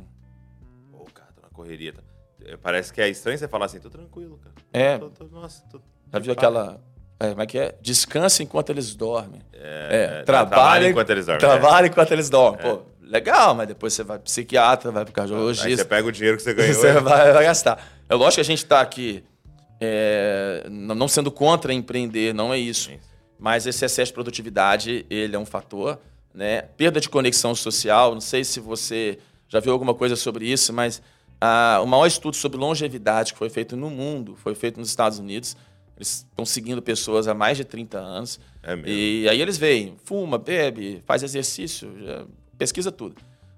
[1.53, 1.93] Correria.
[1.93, 2.01] Tá.
[2.45, 4.55] É, parece que é estranho você falar assim, tô tranquilo, cara.
[4.73, 4.97] É.
[4.97, 5.79] Tô, tô, nossa, tô...
[6.11, 6.81] Já viu aquela...
[7.19, 7.75] É, como é que é?
[7.81, 9.41] Descansa enquanto eles dormem.
[9.53, 11.39] É, é trabalha enquanto eles dormem.
[11.39, 12.59] Trabalha enquanto eles dormem.
[12.59, 15.67] Pô, legal, mas depois você vai pro psiquiatra, vai pro cardiologista.
[15.67, 16.73] Aí você pega o dinheiro que você ganhou.
[16.73, 17.81] você vai, vai, gastar.
[18.09, 19.23] É lógico que a gente está aqui
[19.79, 22.89] é, não sendo contra empreender, não é isso.
[22.89, 22.99] Sim.
[23.39, 25.99] Mas esse excesso de produtividade, ele é um fator.
[26.33, 26.63] Né?
[26.63, 31.01] Perda de conexão social, não sei se você já viu alguma coisa sobre isso, mas
[31.45, 35.19] ah, o maior estudo sobre longevidade que foi feito no mundo foi feito nos Estados
[35.19, 35.57] Unidos.
[35.97, 38.39] Eles estão seguindo pessoas há mais de 30 anos.
[38.63, 38.87] É mesmo?
[38.87, 41.91] E aí eles veem, fuma, bebe, faz exercício,
[42.57, 43.17] pesquisa tudo.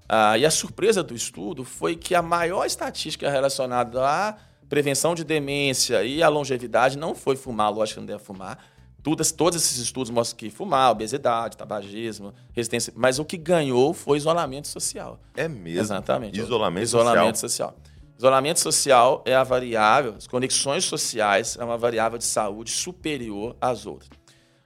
[0.10, 4.36] Ah, e a surpresa do estudo foi que a maior estatística relacionada à
[4.67, 8.58] prevenção de demência e à longevidade não foi fumar, lógico que não deve fumar.
[9.06, 12.91] Todas, todos esses estudos mostram que fumar, obesidade, tabagismo, resistência.
[12.96, 15.20] Mas o que ganhou foi isolamento social.
[15.36, 15.80] É mesmo?
[15.80, 16.39] Exatamente.
[16.39, 17.70] Isolamento, isolamento social.
[17.70, 17.94] social.
[18.18, 23.86] Isolamento social é a variável, as conexões sociais é uma variável de saúde superior às
[23.86, 24.10] outras.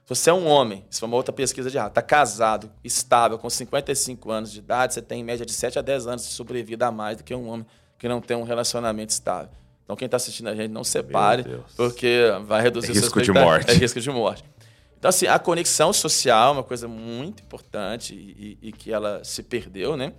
[0.06, 3.38] Se você é um homem, isso foi uma outra pesquisa de rato, está casado, estável,
[3.38, 6.32] com 55 anos de idade, você tem em média de 7 a 10 anos de
[6.32, 7.66] sobrevida a mais do que um homem
[7.98, 9.50] que não tem um relacionamento estável.
[9.90, 11.44] Então, quem está assistindo a gente, não separe,
[11.76, 13.72] porque vai reduzir é risco de morte.
[13.72, 14.44] É risco de morte.
[14.96, 19.42] Então, assim, a conexão social é uma coisa muito importante e, e, que ela se
[19.42, 20.12] perdeu, né?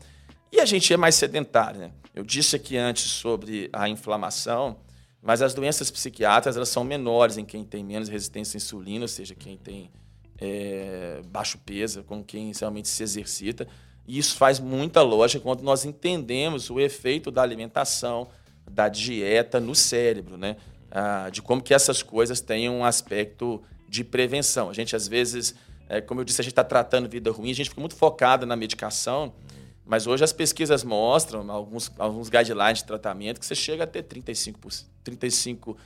[0.51, 1.91] E a gente é mais sedentário, né?
[2.13, 4.75] Eu disse aqui antes sobre a inflamação.
[5.21, 9.07] Mas as doenças psiquiátricas elas são menores em quem tem menos resistência à insulina, ou
[9.07, 9.89] seja, quem tem
[10.37, 13.65] é, baixo peso, com quem realmente se exercita.
[14.05, 18.27] E isso faz muita lógica quando nós entendemos o efeito da alimentação,
[18.69, 20.55] da dieta no cérebro, né?
[20.89, 24.69] Ah, de como que essas coisas têm um aspecto de prevenção.
[24.69, 25.55] A gente, às vezes,
[25.87, 28.45] é, como eu disse, a gente está tratando vida ruim, a gente fica muito focado
[28.45, 29.33] na medicação,
[29.85, 34.03] mas hoje as pesquisas mostram, alguns, alguns guidelines de tratamento, que você chega a ter
[34.03, 35.77] 35%, 35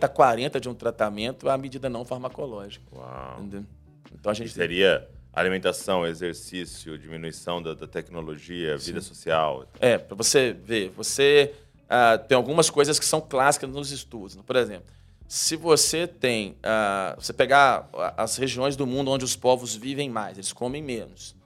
[0.00, 2.84] a 40% de um tratamento à medida não farmacológica.
[2.92, 3.40] Uau.
[3.40, 3.64] Entendeu?
[4.12, 4.50] Então a gente.
[4.50, 8.86] seria alimentação, exercício, diminuição da, da tecnologia, Sim.
[8.86, 9.66] vida social.
[9.80, 11.54] É, para você ver, você
[11.88, 14.36] uh, tem algumas coisas que são clássicas nos estudos.
[14.36, 14.86] Por exemplo,
[15.26, 16.52] se você tem.
[16.52, 21.36] Uh, você pegar as regiões do mundo onde os povos vivem mais, eles comem menos.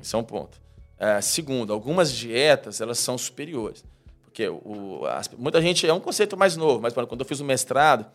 [0.00, 0.60] Isso é um ponto.
[0.98, 3.84] É, segundo, algumas dietas elas são superiores.
[4.24, 5.86] Porque o, as, muita gente.
[5.86, 8.06] É um conceito mais novo, mas quando eu fiz o mestrado,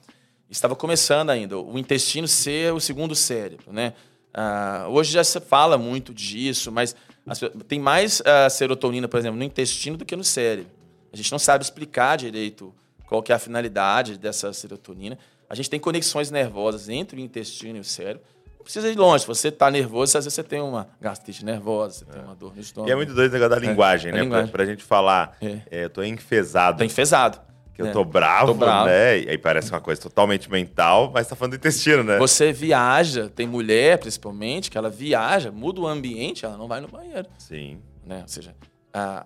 [0.49, 3.71] estava começando ainda o intestino ser o segundo cérebro.
[3.71, 3.93] Né?
[4.33, 6.95] Ah, hoje já se fala muito disso, mas
[7.27, 10.71] as, tem mais ah, serotonina, por exemplo, no intestino do que no cérebro.
[11.13, 12.73] A gente não sabe explicar direito
[13.07, 15.17] qual que é a finalidade dessa serotonina.
[15.47, 18.23] A gente tem conexões nervosas entre o intestino e o cérebro
[18.63, 19.21] precisa ir longe.
[19.21, 22.13] Se você está nervoso, às vezes você tem uma gastrite nervosa, você é.
[22.13, 22.89] tem uma dor no estômago.
[22.89, 24.21] E é muito doido o negócio da é, linguagem, é, né?
[24.21, 24.47] Linguagem.
[24.47, 25.59] Pra, pra gente falar, é.
[25.69, 26.77] é eu tô enfesado.
[26.79, 27.39] Tô enfesado.
[27.73, 29.19] Que eu tô bravo, tô bravo, né?
[29.19, 32.19] E aí parece uma coisa totalmente mental, mas tá falando do intestino, né?
[32.19, 36.87] Você viaja, tem mulher principalmente, que ela viaja, muda o ambiente, ela não vai no
[36.87, 37.27] banheiro.
[37.39, 37.79] Sim.
[38.05, 38.19] Né?
[38.21, 38.55] Ou seja,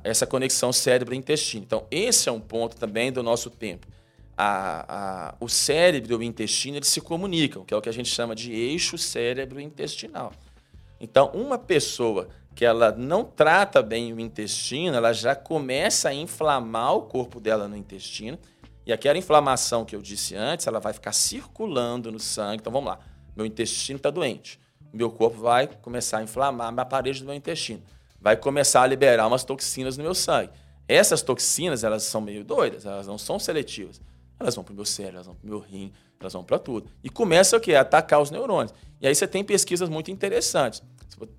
[0.04, 1.64] essa conexão cérebro-intestino.
[1.64, 3.88] Então, esse é um ponto também do nosso tempo
[5.40, 8.36] o cérebro e o intestino eles se comunicam, que é o que a gente chama
[8.36, 10.32] de eixo cérebro-intestinal.
[11.00, 16.96] Então, uma pessoa que ela não trata bem o intestino, ela já começa a inflamar
[16.96, 18.38] o corpo dela no intestino.
[18.86, 22.62] E aquela inflamação que eu disse antes, ela vai ficar circulando no sangue.
[22.62, 23.00] Então, vamos lá.
[23.36, 24.60] Meu intestino está doente.
[24.94, 27.84] Meu corpo vai começar a inflamar a parede do meu intestino.
[28.28, 30.52] Vai começar a liberar umas toxinas no meu sangue.
[30.86, 34.02] Essas toxinas, elas são meio doidas, elas não são seletivas
[34.40, 36.60] elas vão para o meu cérebro, elas vão para o meu rim, elas vão para
[36.60, 36.90] tudo.
[37.04, 37.74] E começa o quê?
[37.74, 38.74] A atacar os neurônios.
[39.02, 40.84] E aí você tem pesquisas muito interessantes.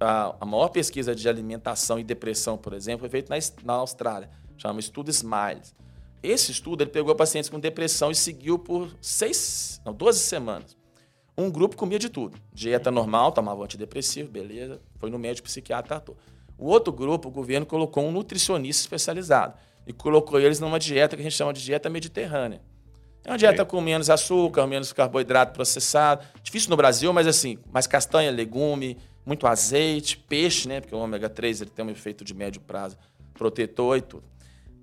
[0.00, 3.32] A, maior pesquisa de alimentação e depressão, por exemplo, foi feita
[3.64, 4.28] na, Austrália.
[4.56, 5.74] Chama Estudo Smiles.
[6.20, 10.76] Esse estudo ele pegou pacientes com depressão e seguiu por seis, não, 12 semanas.
[11.36, 12.36] Um grupo comia de tudo.
[12.52, 14.80] Dieta normal, tomava antidepressivo, beleza.
[14.98, 16.16] Foi no médico psiquiatra, tratou.
[16.58, 19.54] O outro grupo, o governo colocou um nutricionista especializado
[19.86, 22.60] e colocou eles numa dieta que a gente chama de dieta mediterrânea.
[23.24, 26.24] É uma dieta com menos açúcar, menos carboidrato processado.
[26.42, 30.80] Difícil no Brasil, mas assim, mais castanha, legume, muito azeite, peixe, né?
[30.80, 32.96] Porque o ômega 3 ele tem um efeito de médio prazo
[33.34, 34.24] protetor e tudo.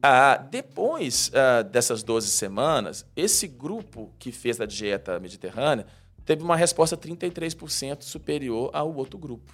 [0.01, 5.85] Ah, depois ah, dessas 12 semanas, esse grupo que fez a dieta mediterrânea
[6.23, 9.53] teve uma resposta 33% superior ao outro grupo.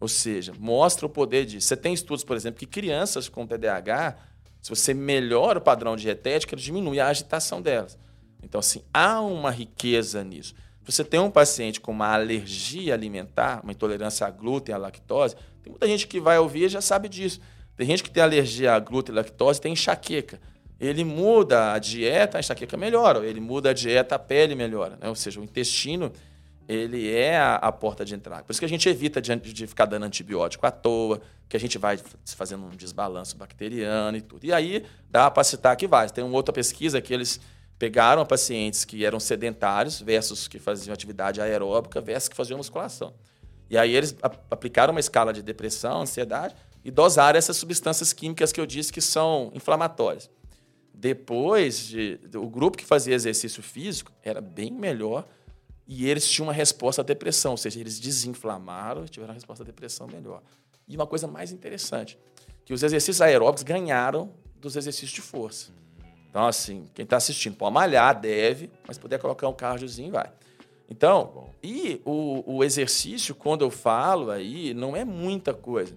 [0.00, 1.66] Ou seja, mostra o poder disso.
[1.66, 4.16] Você tem estudos, por exemplo, que crianças com TDAH,
[4.60, 7.98] se você melhora o padrão dietético, ele diminui a agitação delas.
[8.42, 10.54] Então, assim, há uma riqueza nisso.
[10.84, 15.70] Você tem um paciente com uma alergia alimentar, uma intolerância a glúten, a lactose, tem
[15.70, 17.40] muita gente que vai ouvir e já sabe disso.
[17.76, 20.40] Tem gente que tem alergia a glúten e lactose, tem enxaqueca.
[20.80, 23.26] Ele muda a dieta, a enxaqueca melhora.
[23.26, 24.96] Ele muda a dieta, a pele melhora.
[25.00, 25.08] Né?
[25.08, 26.10] Ou seja, o intestino
[26.68, 28.44] ele é a, a, porta de entrada.
[28.44, 31.60] Por isso que a gente evita de, de, ficar dando antibiótico à toa, que a
[31.60, 31.98] gente vai
[32.36, 34.44] fazendo um desbalanço bacteriano e tudo.
[34.44, 36.10] E aí dá para citar que vai.
[36.10, 37.40] Tem uma outra pesquisa que eles
[37.78, 43.14] pegaram pacientes que eram sedentários versus que faziam atividade aeróbica versus que faziam musculação.
[43.70, 44.14] E aí eles
[44.50, 46.54] aplicaram uma escala de depressão, ansiedade
[46.84, 50.28] e dosaram essas substâncias químicas que eu disse que são inflamatórias.
[50.92, 55.26] Depois, de, o grupo que fazia exercício físico era bem melhor
[55.88, 59.64] e eles tinham uma resposta à depressão, ou seja, eles desinflamaram e tiveram uma resposta
[59.64, 60.42] à depressão melhor.
[60.86, 62.18] E uma coisa mais interessante,
[62.66, 65.72] que os exercícios aeróbicos ganharam dos exercícios de força.
[66.28, 70.30] Então, assim, quem está assistindo pode malhar, deve, mas puder colocar um cardiozinho, vai.
[70.90, 75.94] Então, e o, o, exercício, quando eu falo aí, não é muita coisa.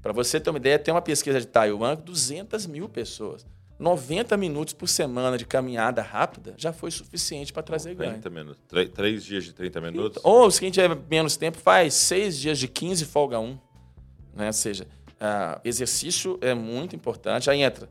[0.00, 3.44] Para você ter uma ideia, tem uma pesquisa de Taiwan, 200 mil pessoas.
[3.78, 8.34] 90 minutos por semana de caminhada rápida já foi suficiente para trazer 90 ganho.
[8.34, 8.62] minutos.
[8.94, 10.18] Três dias de 30 minutos?
[10.18, 13.58] Então, ou, se quem tiver menos tempo, faz seis dias de 15 folga um.
[14.32, 14.46] Né?
[14.46, 17.50] Ou seja, uh, exercício é muito importante.
[17.50, 17.88] Aí entra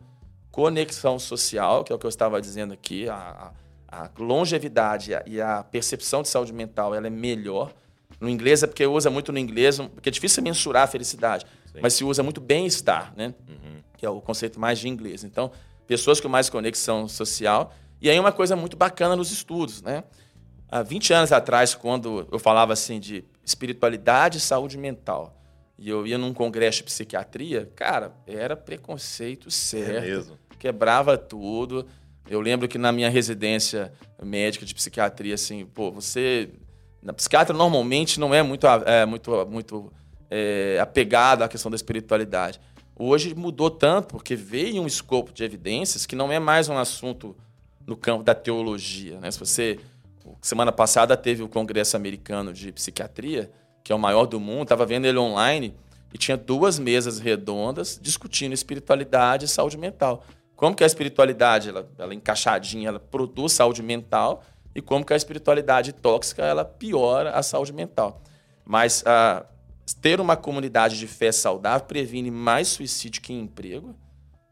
[0.51, 3.51] conexão social, que é o que eu estava dizendo aqui, a,
[3.87, 7.73] a longevidade e a percepção de saúde mental ela é melhor.
[8.19, 11.79] No inglês é porque usa muito no inglês, porque é difícil mensurar a felicidade, Sim.
[11.81, 13.33] mas se usa muito bem-estar, né?
[13.49, 13.81] Uhum.
[13.97, 15.23] Que é o conceito mais de inglês.
[15.23, 15.51] Então,
[15.87, 17.73] pessoas com mais conexão social.
[18.01, 20.03] E aí uma coisa muito bacana nos estudos, né?
[20.69, 25.39] Há 20 anos atrás, quando eu falava assim de espiritualidade e saúde mental,
[25.77, 29.91] e eu ia num congresso de psiquiatria, cara, era preconceito certo.
[29.91, 31.85] É mesmo quebrava tudo.
[32.29, 33.91] Eu lembro que na minha residência
[34.23, 36.49] médica de psiquiatria, assim, pô, você.
[37.01, 39.93] Na psiquiatra normalmente não é muito, é, muito, muito
[40.31, 42.61] é, apegado à questão da espiritualidade.
[42.95, 47.35] Hoje mudou tanto, porque veio um escopo de evidências que não é mais um assunto
[47.85, 49.19] no campo da teologia.
[49.19, 49.31] Né?
[49.31, 49.79] Se você.
[50.41, 53.51] Semana passada teve o Congresso Americano de Psiquiatria,
[53.83, 55.75] que é o maior do mundo, estava vendo ele online,
[56.13, 60.23] e tinha duas mesas redondas discutindo espiritualidade e saúde mental.
[60.55, 65.17] Como que a espiritualidade, ela, ela encaixadinha, ela produz saúde mental e como que a
[65.17, 68.21] espiritualidade tóxica, ela piora a saúde mental.
[68.65, 69.45] Mas ah,
[70.01, 73.95] ter uma comunidade de fé saudável previne mais suicídio que emprego,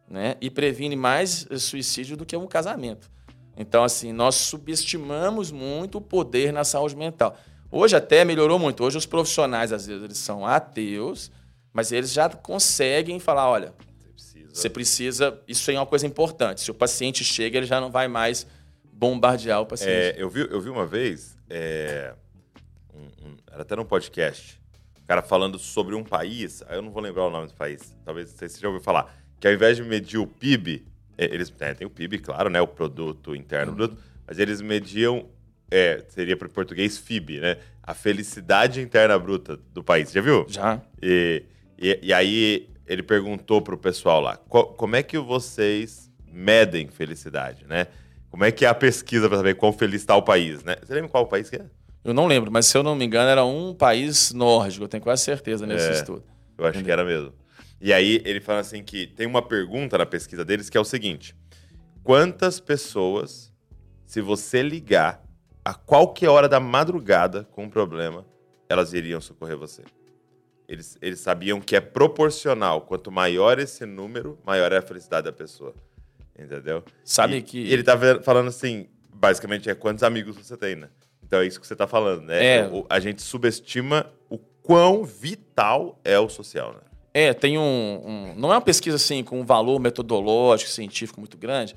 [0.10, 0.36] né?
[0.42, 3.10] E previne mais suicídio do que um casamento.
[3.56, 7.38] Então, assim, nós subestimamos muito o poder na saúde mental.
[7.72, 8.84] Hoje até melhorou muito.
[8.84, 11.32] Hoje os profissionais, às vezes, eles são ateus,
[11.72, 13.74] mas eles já conseguem falar, olha,
[14.52, 15.40] você precisa.
[15.48, 16.62] Isso é uma coisa importante.
[16.62, 18.46] Se o paciente chega, ele já não vai mais
[18.92, 19.92] bombardear o paciente.
[19.92, 22.14] É, eu, vi, eu vi uma vez, é,
[22.94, 24.61] um, um, era até num podcast,
[25.12, 28.48] cara falando sobre um país, eu não vou lembrar o nome do país, talvez você
[28.48, 30.86] já ouviu falar, que ao invés de medir o PIB,
[31.18, 35.26] é, eles é, tem o PIB, claro, né, o produto interno bruto, mas eles mediam,
[35.70, 40.14] é, seria para o português FIB, né, a felicidade interna bruta do país.
[40.14, 40.46] Já viu?
[40.48, 40.82] Já.
[41.02, 41.44] E,
[41.78, 47.88] e, e aí ele perguntou pro pessoal lá, como é que vocês medem felicidade, né?
[48.30, 50.78] Como é que é a pesquisa para saber quão feliz está o país, né?
[50.82, 51.66] Você lembra qual país que é?
[52.04, 55.04] Eu não lembro, mas se eu não me engano era um país nórdico, eu tenho
[55.04, 56.24] quase certeza nesse é, estudo.
[56.58, 56.86] Eu acho Entendeu?
[56.86, 57.34] que era mesmo.
[57.80, 60.86] E aí ele fala assim que tem uma pergunta na pesquisa deles que é o
[60.86, 61.36] seguinte:
[62.04, 63.54] quantas pessoas,
[64.06, 65.24] se você ligar
[65.64, 68.26] a qualquer hora da madrugada com um problema,
[68.68, 69.84] elas iriam socorrer você?
[70.68, 72.82] Eles, eles sabiam que é proporcional.
[72.82, 75.76] Quanto maior esse número, maior é a felicidade da pessoa.
[76.38, 76.84] Entendeu?
[77.04, 77.60] Sabe e, que.
[77.60, 80.90] E ele tá falando assim, basicamente, é quantos amigos você tem, né?
[81.32, 82.58] Então é isso que você tá falando, né?
[82.58, 82.68] É.
[82.68, 86.80] O, a gente subestima o quão vital é o social, né?
[87.14, 91.38] É, tem um, um, Não é uma pesquisa assim com um valor metodológico, científico muito
[91.38, 91.74] grande,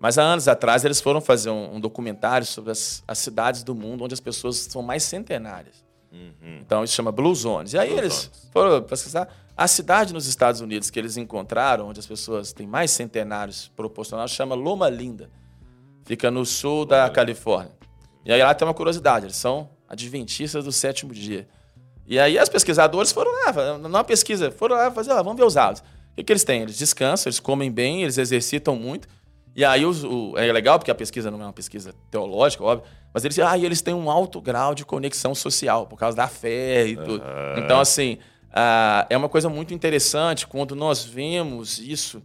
[0.00, 3.72] Mas há anos atrás eles foram fazer um, um documentário sobre as, as, cidades do
[3.72, 5.84] mundo onde as pessoas são mais centenárias.
[6.10, 6.58] Uhum.
[6.60, 7.74] Então isso chama Blue Zones.
[7.74, 8.50] E aí Blue eles Zones.
[8.52, 12.90] foram pesquisar a cidade nos Estados Unidos que eles encontraram, onde as pessoas têm mais
[12.90, 15.30] centenários proporcional, chama Loma Linda.
[16.04, 17.77] Fica no sul da Califórnia.
[18.24, 21.48] E aí lá tem uma curiosidade, eles são adventistas do sétimo dia.
[22.06, 25.56] E aí as pesquisadores foram lá, numa pesquisa, foram lá fazer, lá, vamos ver os
[25.56, 25.82] hábitos.
[25.82, 26.62] O que, que eles têm?
[26.62, 29.06] Eles descansam, eles comem bem, eles exercitam muito.
[29.54, 32.88] E aí os, o, é legal, porque a pesquisa não é uma pesquisa teológica, óbvio,
[33.12, 36.86] mas eles, ah, eles têm um alto grau de conexão social, por causa da fé
[36.86, 37.22] e tudo.
[37.24, 37.64] Uhum.
[37.64, 38.18] Então, assim,
[38.52, 42.22] ah, é uma coisa muito interessante quando nós vemos isso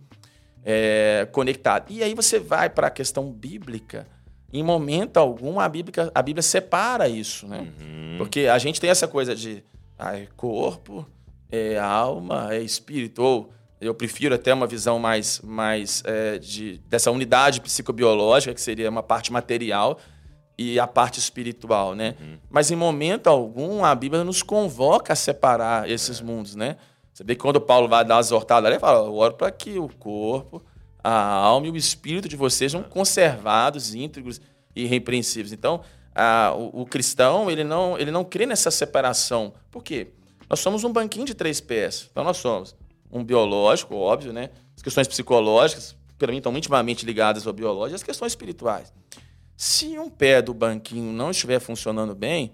[0.63, 1.91] é, conectado.
[1.91, 4.07] E aí você vai para a questão bíblica.
[4.53, 7.73] Em momento algum, a Bíblia, a Bíblia separa isso, né?
[7.81, 8.15] Uhum.
[8.19, 9.63] Porque a gente tem essa coisa de
[9.97, 11.05] ah, é corpo,
[11.51, 13.23] é alma, é espírito.
[13.23, 13.49] Ou
[13.81, 19.01] eu prefiro até uma visão mais, mais é, de, dessa unidade psicobiológica, que seria uma
[19.01, 19.99] parte material,
[20.57, 22.15] e a parte espiritual, né?
[22.19, 22.37] Uhum.
[22.49, 26.23] Mas em momento algum a Bíblia nos convoca a separar esses é.
[26.23, 26.77] mundos, né?
[27.11, 29.77] Você vê que quando Paulo vai dar as hortadas ele fala: eu oro para que
[29.79, 30.63] o corpo,
[31.03, 34.39] a alma e o espírito de vocês sejam conservados, íntegros
[34.75, 35.51] e irrepreensíveis.
[35.51, 35.81] Então,
[36.15, 39.53] a, o, o, cristão ele não, ele não crê nessa separação.
[39.69, 40.11] Por quê?
[40.49, 42.07] Nós somos um banquinho de três pés.
[42.11, 42.75] Então, nós somos
[43.11, 44.49] um biológico, óbvio, né?
[44.75, 48.93] As questões psicológicas, para mim, estão intimamente ligadas ao biológico, e as questões espirituais.
[49.57, 52.53] Se um pé do banquinho não estiver funcionando bem,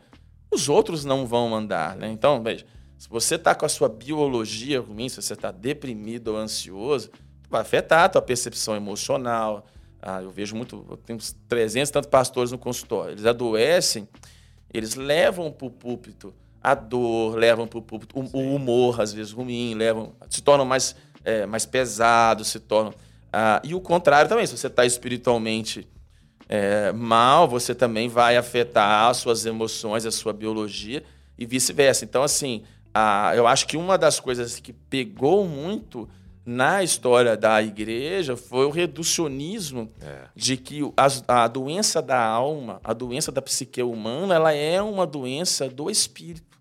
[0.52, 2.10] os outros não vão andar, né?
[2.10, 2.66] Então, veja,
[2.98, 7.10] se você está com a sua biologia ruim, se você está deprimido ou ansioso,
[7.50, 9.66] vai afetar a tua percepção emocional.
[10.02, 13.14] Ah, eu vejo muito, eu tenho uns 300 tantos pastores no consultório.
[13.14, 14.08] Eles adoecem,
[14.74, 19.14] eles levam para o púlpito a dor, levam para o púlpito o, o, humor, às
[19.14, 22.94] vezes ruim, levam, se tornam mais, é, mais pesados, se tornam.
[23.32, 25.88] Ah, e o contrário também, se você está espiritualmente
[26.48, 31.04] é, mal, você também vai afetar as suas emoções, a sua biologia
[31.38, 32.04] e vice-versa.
[32.06, 36.10] Então, assim, a, eu acho que uma das coisas que pegou muito
[36.46, 40.28] na história da igreja foi o reducionismo é.
[40.36, 45.06] de que a, a, doença da alma, a doença da psique humana, ela é uma
[45.06, 46.58] doença do espírito.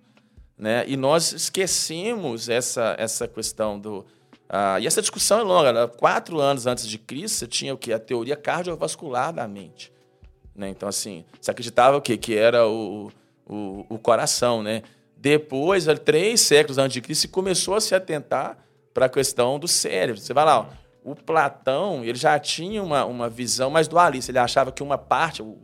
[0.59, 0.85] Né?
[0.88, 3.99] E nós esquecemos essa, essa questão do.
[4.51, 5.73] Uh, e essa discussão é longa.
[5.73, 5.87] Né?
[5.87, 7.93] Quatro anos antes de Cristo, você tinha o que?
[7.93, 9.93] A teoria cardiovascular da mente.
[10.55, 10.69] Né?
[10.69, 12.17] Então, assim, você acreditava o quê?
[12.17, 13.12] Que era o,
[13.47, 14.83] o, o coração, né?
[15.17, 18.59] Depois, três séculos antes de Cristo, começou a se atentar
[18.99, 20.21] para a questão do cérebro.
[20.21, 20.67] Você vai lá, ó,
[21.05, 24.33] o Platão ele já tinha uma, uma visão mais dualista.
[24.33, 25.57] Ele achava que uma parte, o,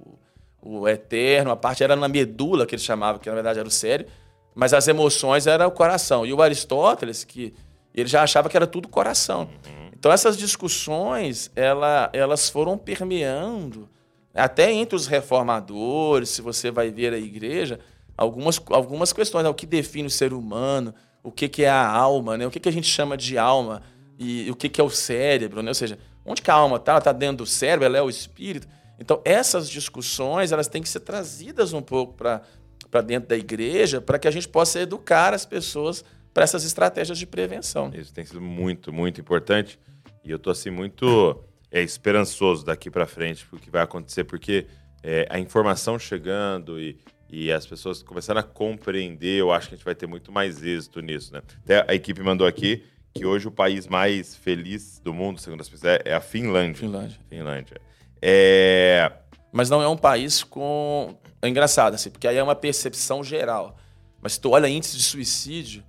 [0.63, 3.73] o eterno, a parte era na medula, que ele chamava, que na verdade era o
[3.73, 4.13] cérebro,
[4.55, 6.25] mas as emoções era o coração.
[6.25, 7.53] E o Aristóteles, que
[7.93, 9.49] ele já achava que era tudo coração.
[9.67, 9.91] Uhum.
[9.99, 13.89] Então essas discussões, ela, elas foram permeando
[14.33, 17.81] até entre os reformadores, se você vai ver a igreja,
[18.17, 19.51] algumas, algumas questões, né?
[19.51, 22.47] o que define o ser humano, o que, que é a alma, né?
[22.47, 23.83] o que, que a gente chama de alma
[24.19, 25.71] e, e o que, que é o cérebro, né?
[25.71, 26.93] ou seja, onde que a alma está?
[26.93, 28.69] Ela está dentro do cérebro, ela é o espírito.
[29.01, 34.19] Então, essas discussões elas têm que ser trazidas um pouco para dentro da igreja para
[34.19, 37.91] que a gente possa educar as pessoas para essas estratégias de prevenção.
[37.95, 39.79] Isso tem sido muito, muito importante.
[40.23, 44.67] E eu estou assim, muito é, esperançoso daqui para frente o que vai acontecer, porque
[45.03, 49.77] é, a informação chegando e, e as pessoas começando a compreender, eu acho que a
[49.77, 51.43] gente vai ter muito mais êxito nisso, né?
[51.65, 52.85] Até a equipe mandou aqui
[53.15, 56.81] que hoje o país mais feliz do mundo, segundo as pessoas, é a Finlândia.
[56.81, 57.19] Finlândia.
[57.29, 57.81] Finlândia.
[58.21, 59.13] É...
[59.53, 61.17] Mas não é um país com...
[61.41, 63.77] É engraçado, assim, porque aí é uma percepção geral.
[64.21, 65.85] Mas se tu olha índice de suicídio,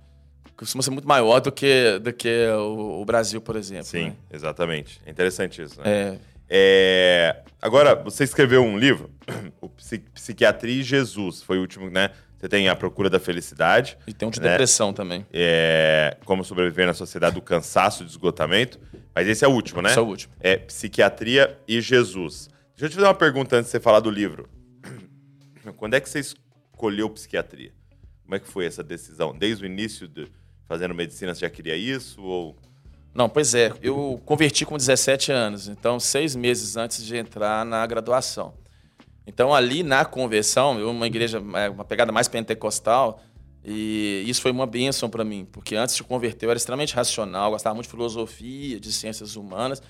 [0.56, 3.86] costuma ser muito maior do que, do que o, o Brasil, por exemplo.
[3.86, 4.16] Sim, né?
[4.32, 5.00] exatamente.
[5.04, 5.90] É interessante isso, né?
[5.90, 6.18] É.
[6.48, 7.42] é...
[7.60, 9.10] Agora, você escreveu um livro,
[9.60, 12.10] o Psiquiatria e Jesus, foi o último, né?
[12.38, 13.96] Você tem A Procura da Felicidade.
[14.06, 14.50] E tem um de né?
[14.50, 15.26] depressão também.
[15.32, 16.16] É...
[16.24, 18.78] Como sobreviver na sociedade do cansaço e do esgotamento.
[19.14, 19.90] Mas esse é o último, né?
[19.90, 20.34] Esse é o último.
[20.38, 22.48] É Psiquiatria e Jesus.
[22.76, 24.48] Deixa eu te fazer uma pergunta antes de você falar do livro.
[25.76, 27.72] Quando é que você escolheu psiquiatria?
[28.22, 29.34] Como é que foi essa decisão?
[29.36, 30.28] Desde o início de
[30.66, 32.20] fazendo medicina, você já queria isso?
[32.22, 32.56] Ou...
[33.16, 33.72] Não, pois é.
[33.80, 38.52] Eu converti com 17 anos, então seis meses antes de entrar na graduação.
[39.26, 43.22] Então, ali na conversão, eu uma igreja, é, uma pegada mais pentecostal,
[43.64, 47.52] e isso foi uma bênção para mim, porque antes de converter eu era extremamente racional,
[47.52, 49.82] gostava muito de filosofia, de ciências humanas,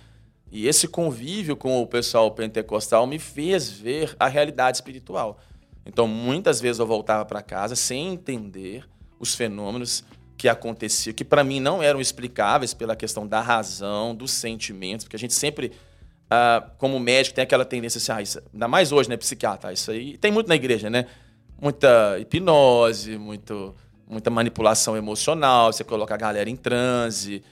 [0.51, 5.41] e esse convívio com o pessoal pentecostal me fez ver a realidade espiritual.
[5.85, 8.85] Então, muitas vezes eu voltava para casa sem entender
[9.18, 10.05] os fenômenos
[10.47, 15.17] que acontecia, que para mim não eram explicáveis pela questão da razão, dos sentimentos, porque
[15.17, 15.73] a gente sempre
[16.31, 19.91] ah, como médico, tem aquela tendência assim, ah, isso, ainda mais hoje, né, psiquiatra, isso
[19.91, 21.07] aí tem muito na igreja, né?
[21.61, 23.75] Muita hipnose, muito,
[24.07, 27.43] muita manipulação emocional, você coloca a galera em transe.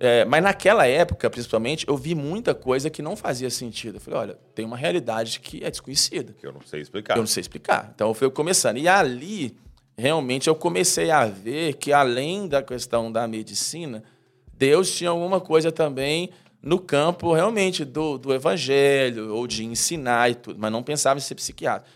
[0.00, 3.98] É, mas naquela época, principalmente, eu vi muita coisa que não fazia sentido.
[3.98, 6.32] Eu falei, olha, tem uma realidade que é desconhecida.
[6.32, 7.14] Que eu não sei explicar.
[7.14, 7.92] Eu não sei explicar.
[7.94, 8.78] Então eu fui começando.
[8.78, 9.56] E ali,
[9.96, 14.02] realmente, eu comecei a ver que além da questão da medicina,
[14.52, 16.30] Deus tinha alguma coisa também
[16.62, 21.22] no campo realmente do, do evangelho ou de ensinar e tudo, mas não pensava em
[21.22, 21.86] ser psiquiatra.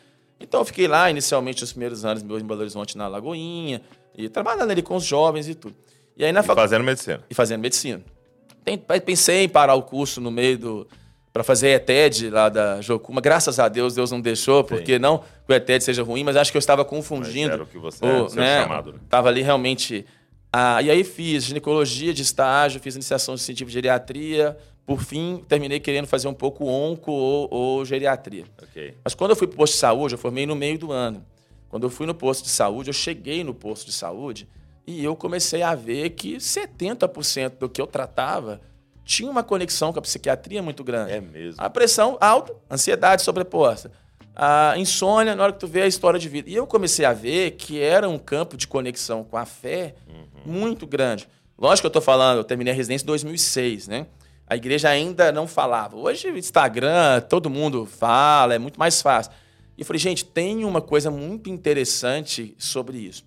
[0.41, 3.81] Então eu fiquei lá inicialmente os primeiros anos meus em Belo Horizonte na Lagoinha
[4.17, 5.77] e trabalhando ali com os jovens e tudo.
[6.17, 6.57] E aí na e fac...
[6.57, 7.25] fazendo medicina.
[7.31, 8.03] E fazendo medicina.
[9.05, 10.89] Pensei em parar o curso no meio do
[11.37, 13.21] para fazer ETED lá da Jocuma.
[13.21, 14.99] Graças a Deus, Deus não deixou, porque Sim.
[14.99, 17.49] não que o ETED seja ruim, mas acho que eu estava confundindo.
[17.49, 18.95] Mas era o que você o, né, chamado.
[18.95, 18.99] Né?
[19.11, 20.07] Tava ali realmente
[20.51, 24.57] ah, e aí fiz ginecologia de estágio, fiz iniciação científica de geriatria.
[24.87, 28.45] Por fim, terminei querendo fazer um pouco onco ou, ou geriatria.
[28.71, 28.95] Okay.
[29.05, 31.23] Mas quando eu fui para o posto de saúde, eu formei no meio do ano.
[31.69, 34.49] Quando eu fui no posto de saúde, eu cheguei no posto de saúde
[34.87, 38.59] e eu comecei a ver que 70% do que eu tratava
[39.07, 41.13] tinha uma conexão com a psiquiatria muito grande.
[41.13, 41.63] É mesmo.
[41.63, 43.91] A pressão alta, ansiedade sobreposta
[44.37, 46.51] a insônia na hora que tu vê a história de vida.
[46.51, 50.53] E eu comecei a ver que era um campo de conexão com a fé uhum.
[50.53, 51.27] muito grande.
[51.59, 54.07] Lógico que eu estou falando, eu terminei a residência em 2006, né?
[54.47, 55.97] A igreja ainda não falava.
[55.97, 59.33] Hoje, Instagram, todo mundo fala, é muito mais fácil.
[59.77, 63.25] E eu falei, gente, tem uma coisa muito interessante sobre isso.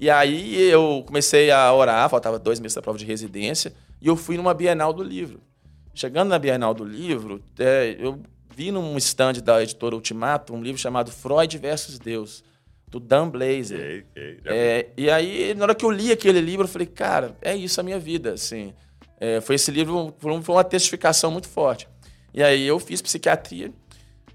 [0.00, 4.16] E aí eu comecei a orar, faltava dois meses da prova de residência, e eu
[4.16, 5.40] fui numa Bienal do Livro.
[5.94, 8.20] Chegando na Bienal do Livro, é, eu
[8.54, 12.44] vi num stand da editora Ultimato um livro chamado Freud versus Deus,
[12.86, 13.78] do Dan Blazer.
[13.78, 17.36] Okay, okay, é, e aí, na hora que eu li aquele livro, eu falei, cara,
[17.42, 18.72] é isso a minha vida, assim.
[19.20, 21.88] É, foi esse livro, foi uma testificação muito forte.
[22.32, 23.72] E aí eu fiz psiquiatria.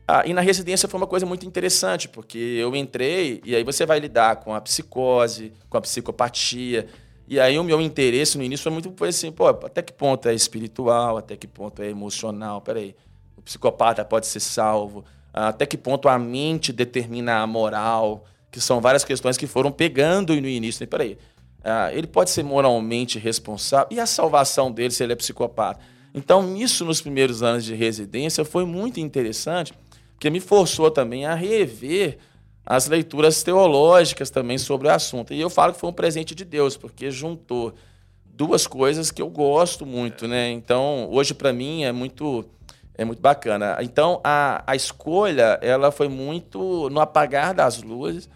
[0.05, 3.85] Ah, e na residência foi uma coisa muito interessante, porque eu entrei e aí você
[3.85, 6.87] vai lidar com a psicose, com a psicopatia.
[7.27, 10.27] E aí o meu interesse no início foi muito foi assim, pô, até que ponto
[10.27, 12.95] é espiritual, até que ponto é emocional, peraí
[13.43, 15.03] psicopata pode ser salvo,
[15.33, 20.33] até que ponto a mente determina a moral, que são várias questões que foram pegando
[20.39, 20.87] no início.
[20.87, 21.17] Peraí,
[21.63, 25.79] ah, ele pode ser moralmente responsável, e a salvação dele se ele é psicopata?
[26.13, 29.73] Então, isso nos primeiros anos de residência foi muito interessante,
[30.13, 32.19] porque me forçou também a rever
[32.65, 35.33] as leituras teológicas também sobre o assunto.
[35.33, 37.73] E eu falo que foi um presente de Deus, porque juntou
[38.25, 40.49] duas coisas que eu gosto muito, né?
[40.51, 42.45] Então, hoje para mim é muito
[42.95, 43.77] é muito bacana.
[43.81, 48.29] Então, a, a escolha, ela foi muito no apagar das luzes,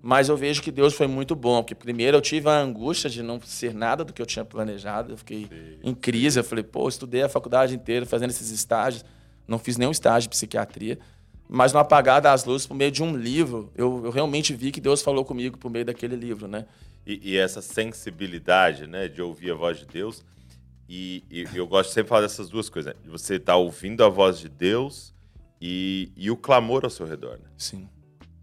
[0.00, 3.22] mas eu vejo que Deus foi muito bom, porque primeiro eu tive a angústia de
[3.22, 5.78] não ser nada do que eu tinha planejado, eu fiquei Sim.
[5.82, 9.04] em crise, eu falei, pô, estudei a faculdade inteira fazendo esses estágios,
[9.48, 10.98] não fiz nenhum estágio de psiquiatria,
[11.48, 14.80] mas no apagar das luzes, por meio de um livro, eu, eu realmente vi que
[14.80, 16.66] Deus falou comigo por meio daquele livro, né?
[17.06, 20.24] E, e essa sensibilidade, né, de ouvir a voz de Deus,
[20.88, 23.00] e, e, eu gosto de sempre falar dessas duas coisas, né?
[23.06, 25.14] Você está ouvindo a voz de Deus
[25.60, 27.48] e, e, o clamor ao seu redor, né?
[27.56, 27.88] Sim.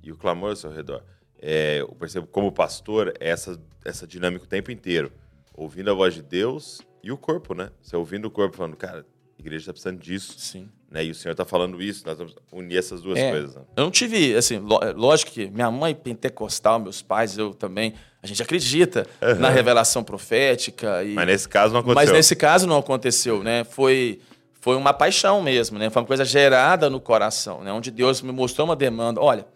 [0.01, 1.03] E o clamor ao seu redor.
[1.39, 5.11] É, eu percebo como pastor essa, essa dinâmica o tempo inteiro.
[5.53, 7.71] Ouvindo a voz de Deus e o corpo, né?
[7.81, 9.05] Você ouvindo o corpo falando, cara,
[9.37, 10.39] a igreja está precisando disso.
[10.39, 10.69] Sim.
[10.91, 11.05] Né?
[11.05, 13.55] E o Senhor está falando isso, nós vamos unir essas duas é, coisas.
[13.55, 13.61] Né?
[13.77, 14.61] Eu não tive, assim,
[14.93, 19.39] lógico que minha mãe pentecostal, meus pais, eu também, a gente acredita uhum.
[19.39, 21.01] na revelação profética.
[21.01, 21.13] E...
[21.13, 22.05] Mas nesse caso não aconteceu.
[22.05, 23.63] Mas nesse caso não aconteceu, né?
[23.63, 24.19] Foi,
[24.59, 25.89] foi uma paixão mesmo, né?
[25.89, 27.71] Foi uma coisa gerada no coração, né?
[27.71, 29.21] Onde Deus me mostrou uma demanda.
[29.21, 29.47] Olha,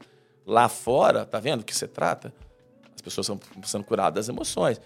[0.45, 2.33] lá fora, tá vendo o que você trata?
[2.95, 4.79] As pessoas estão sendo curadas das emoções.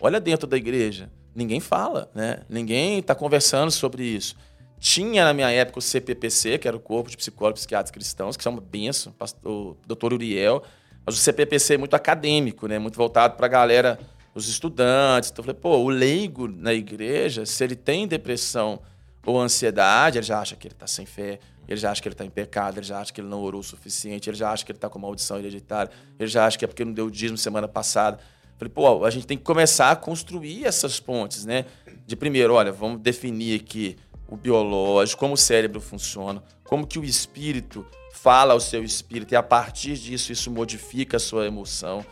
[0.00, 2.42] Olha dentro da igreja, ninguém fala, né?
[2.48, 4.36] Ninguém está conversando sobre isso.
[4.78, 8.36] Tinha na minha época o CPPC, que era o Corpo de Psicólogos e Psiquiatras Cristãos,
[8.36, 9.14] que são uma benção,
[9.44, 10.62] o doutor Uriel.
[11.04, 12.78] Mas o CPPC é muito acadêmico, né?
[12.78, 13.98] Muito voltado para a galera,
[14.34, 15.30] os estudantes.
[15.30, 18.80] Então eu falei, pô, o leigo na igreja, se ele tem depressão
[19.24, 22.14] ou ansiedade, ele já acha que ele está sem fé, ele já acha que ele
[22.14, 24.64] está em pecado, ele já acha que ele não orou o suficiente, ele já acha
[24.64, 27.36] que ele está com maldição hereditária, ele já acha que é porque não deu dízimo
[27.36, 28.18] semana passada.
[28.56, 31.66] Falei, pô, a gente tem que começar a construir essas pontes, né?
[32.06, 33.96] De primeiro, olha, vamos definir aqui
[34.28, 39.36] o biológico, como o cérebro funciona, como que o espírito fala ao seu espírito e
[39.36, 42.04] a partir disso isso modifica a sua emoção,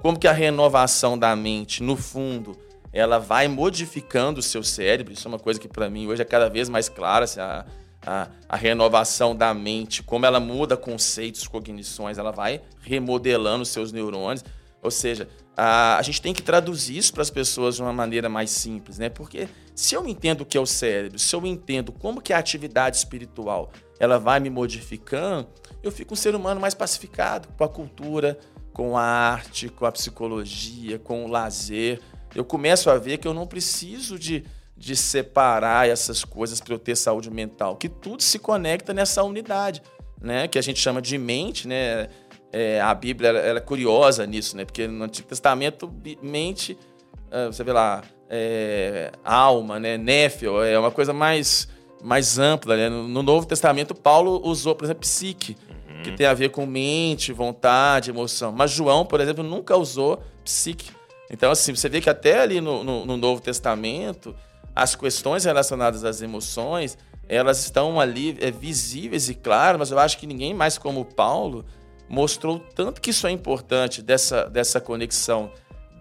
[0.00, 2.58] como que a renovação da mente, no fundo,
[2.92, 5.12] ela vai modificando o seu cérebro.
[5.12, 7.64] Isso é uma coisa que para mim hoje é cada vez mais clara, assim, a,
[8.04, 13.92] a, a, renovação da mente, como ela muda conceitos, cognições, ela vai remodelando os seus
[13.92, 14.44] neurônios.
[14.82, 18.28] Ou seja, a, a gente tem que traduzir isso para as pessoas de uma maneira
[18.28, 19.08] mais simples, né?
[19.08, 22.38] Porque se eu entendo o que é o cérebro, se eu entendo como que a
[22.38, 25.48] atividade espiritual ela vai me modificando,
[25.82, 28.38] eu fico um ser humano mais pacificado com a cultura,
[28.72, 32.00] com a arte, com a psicologia, com o lazer.
[32.34, 34.44] Eu começo a ver que eu não preciso de,
[34.76, 39.82] de separar essas coisas para eu ter saúde mental, que tudo se conecta nessa unidade,
[40.20, 40.48] né?
[40.48, 42.08] Que a gente chama de mente, né?
[42.52, 44.64] É, a Bíblia ela, ela, é curiosa nisso, né?
[44.64, 45.92] Porque no Antigo Testamento,
[46.22, 46.78] mente,
[47.30, 48.02] é, você vê lá,
[48.34, 49.98] é, alma, né?
[49.98, 51.68] Néfio, é uma coisa mais,
[52.02, 52.78] mais ampla.
[52.78, 52.88] Né?
[52.88, 56.02] No, no Novo Testamento, Paulo usou, por exemplo, psique, uhum.
[56.02, 58.50] que tem a ver com mente, vontade, emoção.
[58.50, 60.90] Mas João, por exemplo, nunca usou psique.
[61.30, 64.34] Então, assim, você vê que até ali no, no, no Novo Testamento,
[64.74, 66.96] as questões relacionadas às emoções,
[67.28, 71.66] elas estão ali é, visíveis e claras, mas eu acho que ninguém mais como Paulo
[72.08, 75.50] mostrou tanto que isso é importante, dessa, dessa conexão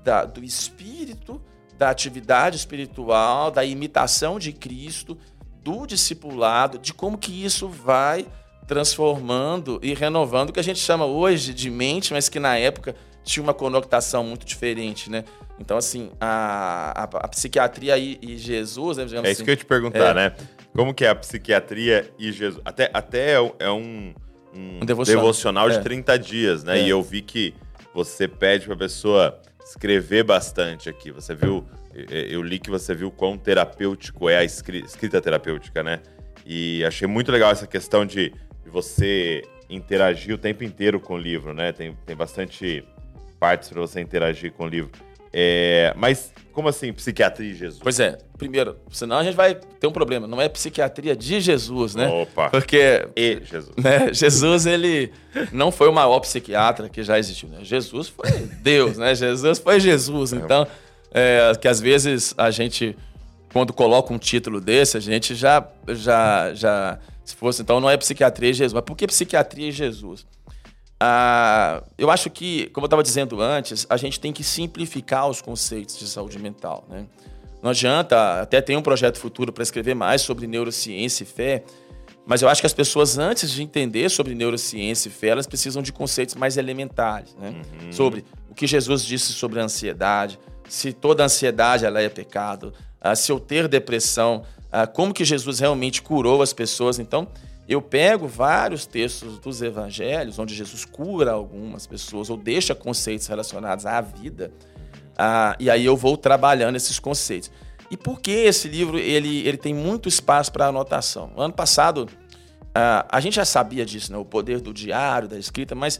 [0.04, 1.42] da, do espírito,
[1.82, 5.18] da atividade espiritual, da imitação de Cristo,
[5.64, 8.28] do discipulado, de como que isso vai
[8.68, 12.96] transformando e renovando o que a gente chama hoje de mente, mas que na época
[13.24, 15.24] tinha uma conotação muito diferente, né?
[15.60, 18.98] Então, assim, a, a, a psiquiatria e, e Jesus...
[18.98, 20.36] Né, é isso assim, que eu ia te perguntar, é, né?
[20.76, 22.62] Como que é a psiquiatria e Jesus?
[22.64, 24.14] Até, até é, é um
[24.54, 25.82] um, um devocional, devocional de é.
[25.82, 26.80] 30 dias, né?
[26.80, 26.84] É.
[26.84, 27.56] E eu vi que
[27.92, 29.42] você pede para a pessoa
[29.72, 31.12] escrever bastante aqui.
[31.12, 36.02] Você viu, eu li que você viu quão terapêutico é a escrita terapêutica, né?
[36.46, 38.34] E achei muito legal essa questão de,
[38.66, 41.72] você interagir o tempo inteiro com o livro, né?
[41.72, 42.84] Tem, tem bastante
[43.40, 44.92] partes para você interagir com o livro.
[45.34, 47.80] É, mas como assim psiquiatria de Jesus?
[47.82, 50.28] Pois é, primeiro, senão a gente vai ter um problema.
[50.28, 52.08] Não é psiquiatria de Jesus, né?
[52.08, 52.50] Opa.
[52.50, 53.76] Porque e Jesus.
[53.78, 55.12] Né, Jesus ele
[55.52, 57.50] não foi o maior psiquiatra que já existiu.
[57.50, 57.60] Né?
[57.62, 58.30] Jesus foi
[58.62, 59.16] Deus, né?
[59.16, 60.34] Jesus foi Jesus.
[60.34, 60.36] É.
[60.38, 60.68] Então,
[61.14, 62.96] é, que às vezes a gente
[63.54, 67.96] quando coloca um título desse, a gente já já já se fosse então não é
[67.96, 68.74] psiquiatria de Jesus.
[68.74, 70.26] Mas por que psiquiatria de Jesus?
[71.04, 75.42] Ah, eu acho que, como eu estava dizendo antes, a gente tem que simplificar os
[75.42, 76.86] conceitos de saúde mental.
[76.88, 77.08] Né?
[77.60, 81.64] Não adianta, até tem um projeto futuro para escrever mais sobre neurociência e fé,
[82.24, 85.82] mas eu acho que as pessoas, antes de entender sobre neurociência e fé, elas precisam
[85.82, 87.34] de conceitos mais elementares.
[87.34, 87.50] Né?
[87.50, 87.92] Uhum.
[87.92, 90.40] Sobre o que Jesus disse sobre a ansiedade,
[90.70, 95.62] se toda ansiedade ela é pecado, ah, se eu ter depressão, ah, como que Jesus
[95.62, 97.00] realmente curou as pessoas.
[97.00, 97.28] Então,
[97.72, 103.86] eu pego vários textos dos evangelhos, onde Jesus cura algumas pessoas ou deixa conceitos relacionados
[103.86, 104.52] à vida,
[105.18, 107.50] ah, e aí eu vou trabalhando esses conceitos.
[107.90, 111.32] E por que esse livro ele, ele tem muito espaço para anotação?
[111.38, 112.10] Ano passado,
[112.76, 114.18] ah, a gente já sabia disso, né?
[114.18, 116.00] o poder do diário, da escrita, mas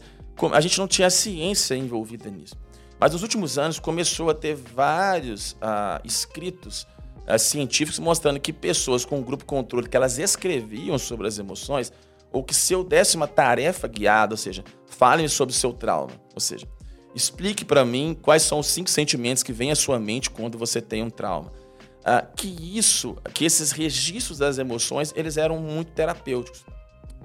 [0.52, 2.54] a gente não tinha ciência envolvida nisso.
[3.00, 6.86] Mas nos últimos anos começou a ter vários ah, escritos
[7.38, 11.92] científicos mostrando que pessoas com grupo controle que elas escreviam sobre as emoções,
[12.30, 16.12] ou que se eu desse uma tarefa guiada, ou seja, falem sobre o seu trauma,
[16.34, 16.66] ou seja,
[17.14, 20.80] explique para mim quais são os cinco sentimentos que vêm à sua mente quando você
[20.80, 21.52] tem um trauma.
[22.00, 26.64] Uh, que isso, que esses registros das emoções, eles eram muito terapêuticos.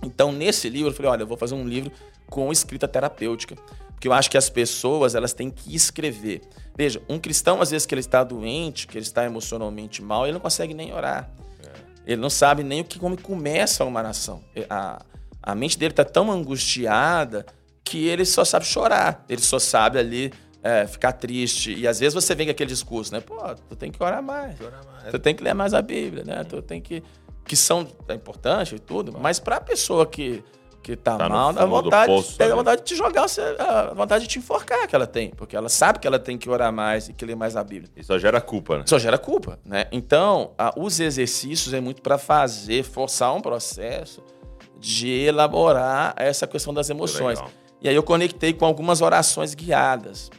[0.04, 1.92] Então, nesse livro, eu falei, olha, eu vou fazer um livro
[2.30, 3.56] com escrita terapêutica,
[3.98, 6.42] porque eu acho que as pessoas, elas têm que escrever.
[6.78, 10.34] Veja, um cristão, às vezes que ele está doente, que ele está emocionalmente mal, ele
[10.34, 11.32] não consegue nem orar.
[11.66, 11.72] É.
[12.06, 14.44] Ele não sabe nem o que, como começa uma oração.
[14.70, 15.04] A,
[15.42, 17.44] a mente dele está tão angustiada
[17.84, 19.26] que ele só sabe chorar.
[19.28, 20.32] Ele só sabe ali
[20.62, 21.74] é, ficar triste.
[21.74, 23.20] E às vezes você vem com aquele discurso, né?
[23.20, 23.36] Pô,
[23.68, 24.62] tu tem que orar mais.
[24.62, 25.10] Orar mais.
[25.10, 26.44] Tu tem que ler mais a Bíblia, né?
[26.44, 27.02] Tu tem que...
[27.44, 30.44] Que são é importante e tudo, mas para a pessoa que
[30.82, 33.26] que tá, tá mal, dá vontade, poço, tem a vontade de te jogar,
[33.60, 36.50] a vontade de te enforcar que ela tem, porque ela sabe que ela tem que
[36.50, 37.92] orar mais e que ler mais a Bíblia.
[37.96, 38.84] E só gera culpa, né?
[38.86, 39.86] Só gera culpa, né?
[39.92, 44.24] Então, a, os exercícios é muito para fazer, forçar um processo
[44.80, 47.40] de elaborar essa questão das emoções.
[47.82, 50.30] E aí eu conectei com algumas orações guiadas,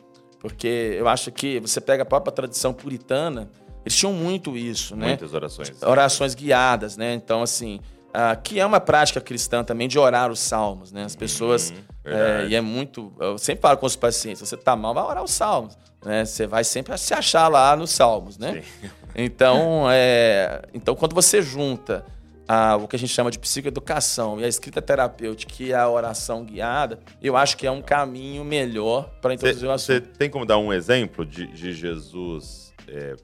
[0.40, 3.50] porque eu acho que você pega a própria tradição puritana,
[3.84, 5.08] eles tinham muito isso, né?
[5.08, 5.82] Muitas orações.
[5.82, 7.14] Orações guiadas, né?
[7.14, 7.80] Então, assim,
[8.18, 11.04] Uh, que é uma prática cristã também de orar os salmos, né?
[11.04, 11.70] As pessoas.
[11.70, 13.12] Uhum, é, e é muito.
[13.20, 15.78] Eu sempre falo com os pacientes: você tá mal, vai orar os salmos.
[16.04, 16.24] Né?
[16.24, 18.60] Você vai sempre se achar lá nos salmos, né?
[18.80, 18.90] Sim.
[19.14, 22.04] Então, é, então, quando você junta
[22.48, 26.44] a, o que a gente chama de psicoeducação e a escrita terapêutica e a oração
[26.44, 30.06] guiada, eu acho que é um caminho melhor para introduzir cê, o assunto.
[30.06, 33.14] Você tem como dar um exemplo de, de Jesus é,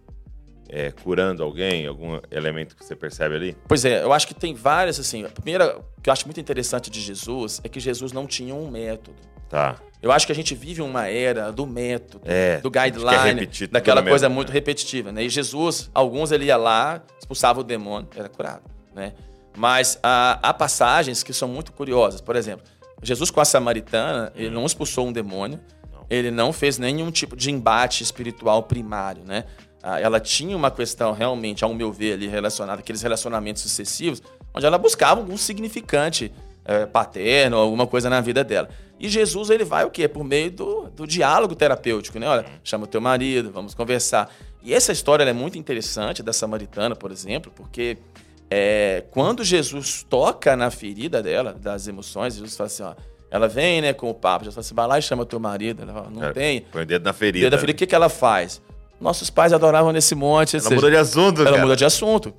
[0.69, 3.57] é, curando alguém, algum elemento que você percebe ali?
[3.69, 5.25] Pois é, eu acho que tem várias, assim.
[5.25, 8.71] A primeira que eu acho muito interessante de Jesus é que Jesus não tinha um
[8.71, 9.17] método.
[9.49, 9.77] Tá.
[10.03, 14.29] Eu acho que a gente vive uma era do método, É, do guideline, daquela coisa
[14.29, 14.55] método, muito né?
[14.55, 15.23] repetitiva, né?
[15.25, 18.63] E Jesus, alguns ele ia lá, expulsava o demônio, era curado,
[18.95, 19.15] né?
[19.57, 22.21] Mas há, há passagens que são muito curiosas.
[22.21, 22.67] Por exemplo,
[23.03, 25.61] Jesus com a samaritana, ele não expulsou um demônio,
[25.93, 26.05] Não.
[26.11, 29.45] ele não fez nenhum tipo de embate espiritual primário, né?
[29.87, 34.23] Ah, Ela tinha uma questão realmente, ao meu ver, ali relacionada àqueles relacionamentos sucessivos,
[34.55, 36.33] onde ela buscava algum significante
[36.65, 38.71] eh, paterno, alguma coisa na vida dela.
[38.99, 40.09] E Jesus, ele vai o quê?
[40.09, 42.27] Por meio do, do diálogo terapêutico, né?
[42.27, 44.35] Olha, chama o teu marido, vamos conversar.
[44.63, 47.99] E essa história é muito interessante da samaritana, por exemplo, porque
[48.51, 52.95] é, quando Jesus toca na ferida dela, das emoções, Jesus fala assim, ó,
[53.31, 55.83] ela vem, né, com o papo, Jesus fala assim, vai lá e chama teu marido,
[55.83, 56.61] ela fala, não É, tem.
[56.73, 57.45] Põe o dedo na ferida.
[57.45, 58.63] Dedo da ferida, o que, que ela faz?
[59.01, 61.63] Nossos pais adoravam nesse monte, Ela seja, muda de assunto, ela cara.
[61.63, 62.33] muda de assunto,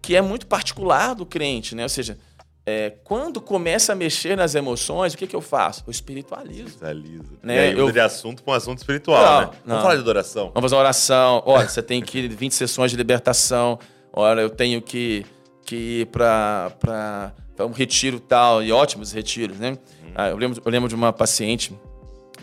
[0.00, 1.82] que é muito particular do crente, né?
[1.84, 2.18] Ou seja,
[2.66, 5.82] é, quando começa a mexer nas emoções, o que, que eu faço?
[5.86, 6.64] Eu espiritualizo.
[6.66, 7.24] Espiritualiza.
[7.42, 9.46] Né, aí eu- de assunto para um assunto espiritual, Não, né?
[9.46, 9.52] não.
[9.66, 10.44] Vamos falar de adoração.
[10.54, 11.42] Vamos fazer uma oração.
[11.46, 13.78] Olha, você tem que ir 20 sessões de libertação.
[14.12, 15.24] Olha, eu tenho que,
[15.64, 19.78] que ir para um retiro tal, e ótimos retiros, né?
[20.14, 21.72] Ah, eu, lembro, eu lembro de uma paciente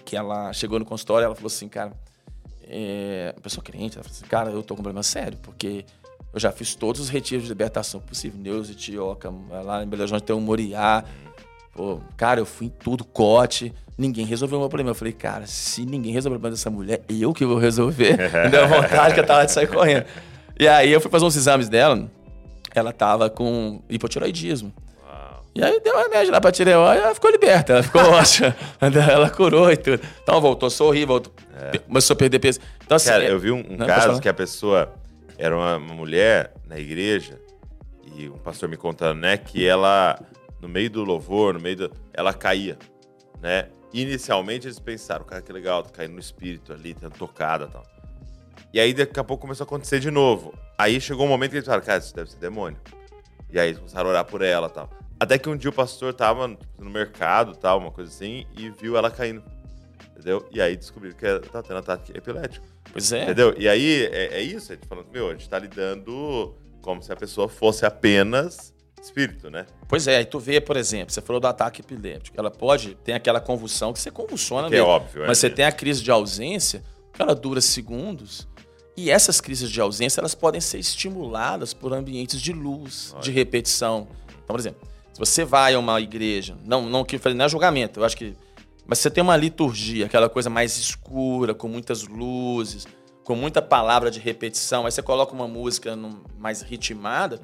[0.03, 1.91] que ela chegou no consultório ela falou assim, cara,
[2.69, 5.85] é, uma pessoa crente, ela falou assim, cara, eu tô com um problema sério, porque
[6.33, 10.23] eu já fiz todos os retiros de libertação possível, Neus, Etioca, lá em Belo Horizonte
[10.23, 11.03] tem o Moriá,
[11.79, 14.89] Pô, cara, eu fui em tudo, cote, ninguém resolveu o meu problema.
[14.89, 18.17] Eu falei, cara, se ninguém resolver o problema dessa mulher, eu que vou resolver.
[18.17, 20.05] Me deu vontade que eu tava de sair correndo.
[20.59, 22.11] E aí eu fui fazer uns exames dela,
[22.75, 24.73] ela tava com hipotiroidismo.
[25.59, 28.55] E aí deu um remédio lá pra tireoide, ela ficou liberta, ela ficou ótima.
[29.11, 30.01] ela curou e tudo.
[30.23, 31.33] Então voltou a sorrir, voltou,
[31.87, 32.59] começou a perder peso.
[32.85, 34.93] Então assim, Cara, é- eu vi um, um pode caso que a pessoa
[35.37, 37.39] era uma, uma mulher na igreja
[38.15, 40.19] e um pastor me contando, né, que ela,
[40.61, 41.91] no meio do louvor, no meio do...
[42.13, 42.77] Ela caía,
[43.41, 43.67] né?
[43.93, 47.83] Inicialmente eles pensaram, cara, que legal, tá caindo no espírito ali, tendo tocada e tal.
[48.73, 50.53] E aí daqui a pouco começou a acontecer de novo.
[50.77, 52.77] Aí chegou um momento que eles falaram, cara, isso deve ser demônio.
[53.51, 54.89] E aí eles começaram a orar por ela e tal.
[55.19, 58.95] Até que um dia o pastor tava no mercado, tal, uma coisa assim, e viu
[58.97, 59.43] ela caindo.
[60.11, 60.47] Entendeu?
[60.51, 62.65] E aí descobriram que ela tá tendo ataque epilético.
[62.91, 63.23] Pois é.
[63.23, 63.53] Entendeu?
[63.57, 67.11] E aí é, é isso, a gente falando, meu, a gente tá lidando como se
[67.11, 69.65] a pessoa fosse apenas espírito, né?
[69.87, 72.37] Pois é, aí tu vê, por exemplo, você falou do ataque epiléptico.
[72.39, 74.91] Ela pode ter aquela convulsão que você convulsiona Que é mesmo.
[74.91, 75.41] óbvio, Mas é.
[75.41, 78.47] você tem a crise de ausência, que ela dura segundos.
[78.97, 84.09] E essas crises de ausência, elas podem ser estimuladas por ambientes de luz, de repetição.
[84.27, 84.85] Então, por exemplo,
[85.25, 88.35] se você vai a uma igreja, não, não que não é julgamento, eu acho que.
[88.85, 92.87] Mas você tem uma liturgia, aquela coisa mais escura, com muitas luzes,
[93.23, 97.39] com muita palavra de repetição, aí você coloca uma música num- mais ritmada.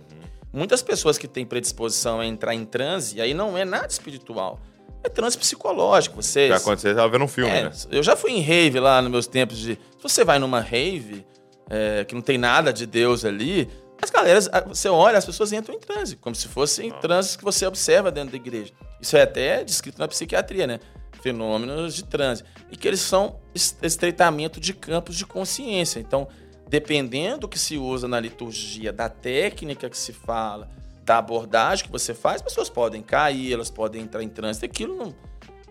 [0.52, 4.60] Muitas pessoas que têm predisposição a entrar em transe, aí não é nada espiritual.
[5.04, 6.16] É transe psicológico.
[6.24, 7.72] Você, Já aconteceu, você tava vendo um filme, é, né?
[7.92, 9.74] Eu já fui em rave lá nos meus tempos de.
[9.76, 11.24] Se você vai numa rave,
[11.70, 13.70] é, que não tem nada de Deus ali,
[14.02, 17.66] as galeras, você olha, as pessoas entram em transe, como se fossem transes que você
[17.66, 18.74] observa dentro da igreja.
[19.02, 20.80] Isso é até descrito na psiquiatria, né?
[21.22, 22.44] Fenômenos de transe.
[22.72, 26.00] E que eles são es- estreitamento de campos de consciência.
[26.00, 26.28] Então,
[26.68, 30.70] dependendo do que se usa na liturgia, da técnica que se fala,
[31.04, 34.96] da abordagem que você faz, as pessoas podem cair, elas podem entrar em transe, aquilo
[34.96, 35.16] não,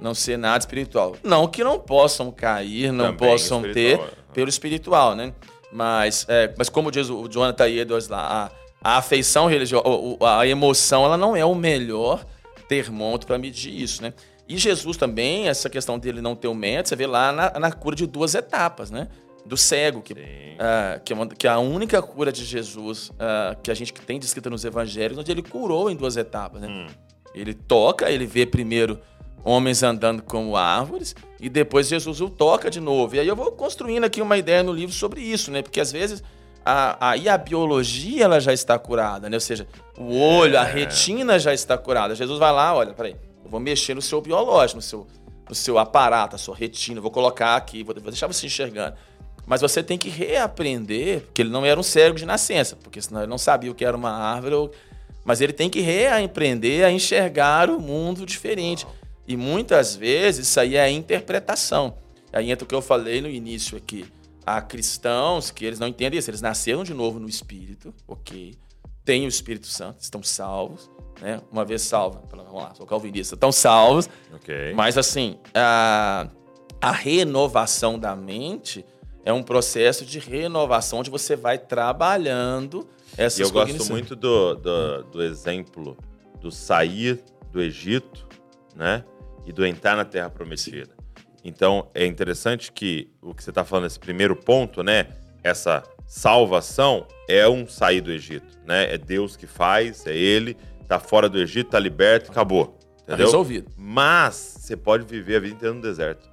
[0.00, 1.16] não ser nada espiritual.
[1.22, 4.32] Não que não possam cair, não Também possam ter espiritual, é.
[4.32, 5.34] pelo espiritual, né?
[5.74, 8.48] Mas, é, mas como diz o Jonathan Edwards lá,
[8.80, 9.84] a, a afeição religiosa,
[10.38, 12.24] a emoção, ela não é o melhor
[12.68, 14.14] termômetro para medir isso, né?
[14.48, 17.72] E Jesus também, essa questão dele não ter o método, você vê lá na, na
[17.72, 19.08] cura de duas etapas, né?
[19.44, 20.14] Do cego, que,
[20.60, 23.92] ah, que, é uma- que é a única cura de Jesus ah, que a gente
[23.92, 26.68] tem descrita nos evangelhos, onde ele curou em duas etapas, né?
[26.68, 26.86] Hum.
[27.34, 29.00] Ele toca, ele vê primeiro
[29.44, 33.16] homens andando como árvores e depois Jesus o toca de novo.
[33.16, 35.61] E aí eu vou construindo aqui uma ideia no livro sobre isso, né?
[35.62, 36.22] Porque às vezes
[36.64, 39.36] a, aí a biologia ela já está curada, né?
[39.36, 39.66] Ou seja,
[39.99, 42.14] o olho, a retina já está curada.
[42.14, 43.14] Jesus vai lá, olha, peraí,
[43.45, 45.07] eu vou mexer no seu biológico, no seu,
[45.49, 48.97] no seu aparato, a sua retina, vou colocar aqui, vou, vou deixar você enxergando.
[49.47, 53.20] Mas você tem que reaprender, porque ele não era um cérebro de nascença, porque senão
[53.20, 54.55] ele não sabia o que era uma árvore.
[54.55, 54.70] ou-
[55.22, 58.86] Mas ele tem que reaprender a enxergar o mundo diferente.
[59.26, 61.96] E muitas vezes isso aí é a interpretação.
[62.32, 64.04] Aí entra o que eu falei no início aqui.
[64.46, 68.54] Há cristãos que eles não entendem isso, eles nasceram de novo no Espírito, ok.
[69.04, 71.40] Têm o Espírito Santo, estão salvos, né?
[71.50, 74.74] Uma vez salvos, vamos lá, sou calvinista, estão salvos, Ok.
[74.74, 76.28] mas assim, a,
[76.80, 78.84] a renovação da mente
[79.24, 84.54] é um processo de renovação onde você vai trabalhando essas E eu gosto muito do,
[84.56, 85.96] do, do exemplo
[86.40, 88.26] do sair do Egito,
[88.74, 89.02] né?
[89.47, 90.95] E do entrar na Terra Prometida.
[91.45, 95.09] Então é interessante que o que você está falando, esse primeiro ponto, né?
[95.42, 98.95] Essa salvação é um sair do Egito, né?
[98.95, 100.57] É Deus que faz, é Ele,
[100.88, 102.78] tá fora do Egito, tá liberto, acabou.
[103.07, 103.26] Tá Entendeu?
[103.26, 103.70] resolvido.
[103.76, 106.26] Mas você pode viver a vida inteira no deserto.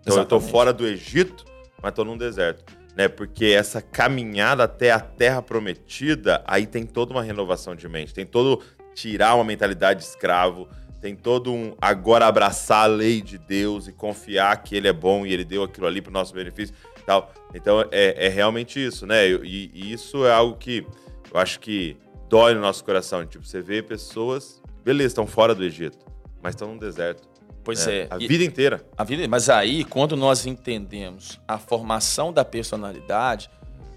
[0.00, 0.50] Então eu tô Exatamente.
[0.52, 1.44] fora do Egito,
[1.82, 2.64] mas tô num deserto.
[2.96, 3.08] Né?
[3.08, 8.24] Porque essa caminhada até a terra prometida, aí tem toda uma renovação de mente, tem
[8.24, 8.62] todo
[8.94, 10.68] tirar uma mentalidade de escravo,
[11.00, 15.24] tem todo um agora abraçar a lei de Deus e confiar que ele é bom
[15.24, 16.74] e ele deu aquilo ali pro nosso benefício
[17.08, 17.32] tal.
[17.54, 19.26] Então é, é realmente isso, né?
[19.26, 20.86] E, e isso é algo que
[21.32, 21.96] eu acho que
[22.28, 23.24] dói no nosso coração.
[23.24, 25.98] Tipo, você vê pessoas, beleza, estão fora do Egito,
[26.42, 27.26] mas estão no deserto.
[27.64, 28.00] Pois né?
[28.00, 28.08] é.
[28.10, 28.84] A E- vida inteira.
[28.96, 33.48] A vida, mas aí, quando nós entendemos a formação da personalidade,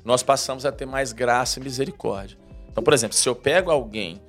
[0.05, 2.37] nós passamos a ter mais graça e misericórdia.
[2.69, 4.21] Então, por exemplo, se eu pego alguém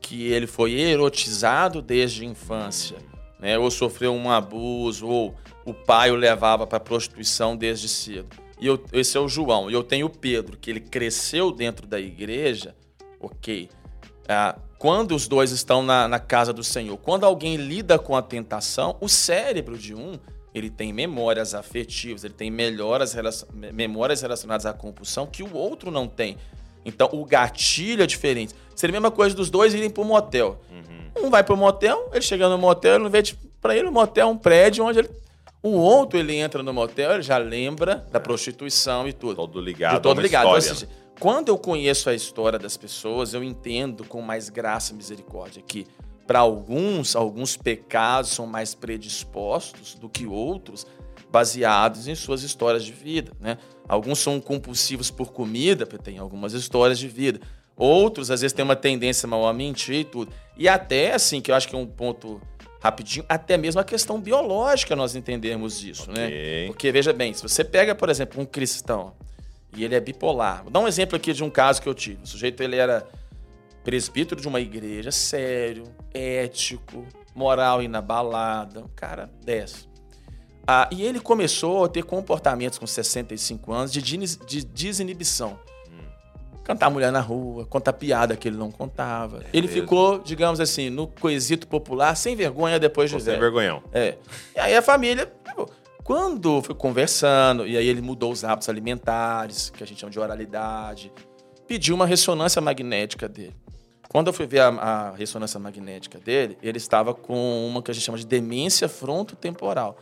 [0.00, 2.98] que ele foi erotizado desde a infância,
[3.38, 5.34] né, ou sofreu um abuso, ou
[5.64, 8.36] o pai o levava para prostituição desde cedo.
[8.60, 9.70] E eu, esse é o João.
[9.70, 12.74] E eu tenho o Pedro, que ele cresceu dentro da igreja,
[13.20, 13.68] ok.
[14.28, 18.22] Ah, quando os dois estão na, na casa do Senhor, quando alguém lida com a
[18.22, 20.18] tentação, o cérebro de um
[20.54, 23.14] ele tem memórias afetivas, ele tem melhoras,
[23.52, 26.36] memórias relacionadas à compulsão que o outro não tem.
[26.84, 28.54] Então o gatilho é diferente.
[28.74, 30.60] Seria a mesma coisa dos dois irem para o motel.
[31.20, 33.22] Um vai para o motel, ele chega no motel, ele não vê
[33.60, 35.10] para ele o motel é um prédio onde ele.
[35.60, 39.34] O outro ele entra no motel, ele já lembra da prostituição e tudo.
[39.34, 39.96] Todo ligado.
[39.96, 40.44] De todo ligado.
[40.44, 44.96] História, seja, quando eu conheço a história das pessoas, eu entendo com mais graça e
[44.96, 45.84] misericórdia que,
[46.28, 50.86] para alguns, alguns pecados são mais predispostos do que outros,
[51.30, 53.32] baseados em suas histórias de vida.
[53.40, 53.58] Né?
[53.88, 57.40] Alguns são compulsivos por comida, porque tem algumas histórias de vida.
[57.76, 60.32] Outros, às vezes, têm uma tendência mal a mentir e tudo.
[60.56, 62.40] E até, assim, que eu acho que é um ponto
[62.80, 66.26] rapidinho, até mesmo a questão biológica nós entendemos isso, né?
[66.26, 66.66] Ok.
[66.68, 69.14] Porque, veja bem, se você pega, por exemplo, um cristão
[69.76, 70.62] e ele é bipolar.
[70.62, 72.22] Vou dar um exemplo aqui de um caso que eu tive.
[72.22, 73.06] O sujeito, ele era
[73.84, 79.87] presbítero de uma igreja, sério, ético, moral inabalada, um cara dessa.
[80.70, 85.58] Ah, e ele começou a ter comportamentos com 65 anos de, de desinibição.
[86.62, 89.42] Cantar mulher na rua, contar piada que ele não contava.
[89.50, 89.80] ele mesmo.
[89.80, 93.40] ficou, digamos assim, no quesito popular, sem vergonha depois de é velho.
[93.40, 93.82] vergonhão.
[93.90, 94.18] É.
[94.54, 95.32] E aí a família,
[96.04, 100.20] quando foi conversando, e aí ele mudou os hábitos alimentares, que a gente chama de
[100.20, 101.10] oralidade,
[101.66, 103.56] pediu uma ressonância magnética dele.
[104.06, 107.94] Quando eu fui ver a, a ressonância magnética dele, ele estava com uma que a
[107.94, 109.96] gente chama de demência frontotemporal,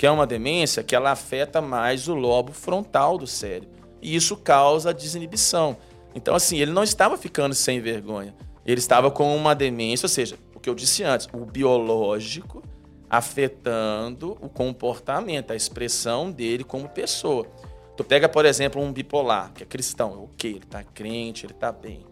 [0.00, 3.68] que é uma demência que ela afeta mais o lobo frontal do cérebro.
[4.00, 5.76] E isso causa desinibição.
[6.14, 8.34] Então, assim, ele não estava ficando sem vergonha.
[8.64, 12.62] Ele estava com uma demência, ou seja, o que eu disse antes, o biológico
[13.10, 17.46] afetando o comportamento, a expressão dele como pessoa.
[17.94, 21.70] Tu pega, por exemplo, um bipolar, que é cristão, ok, ele tá crente, ele tá
[21.70, 22.06] bem.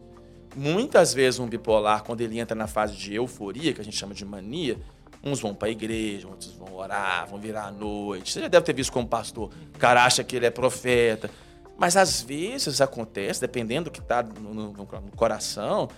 [0.54, 4.12] Muitas vezes um bipolar, quando ele entra na fase de euforia, que a gente chama
[4.12, 4.76] de mania,
[5.30, 8.32] uns vão para a igreja, outros vão orar, vão virar à noite.
[8.32, 9.50] Você já deve ter visto como pastor.
[9.74, 11.30] O cara acha que ele é profeta.
[11.76, 15.88] Mas às vezes acontece, dependendo do que está no, no- no coração,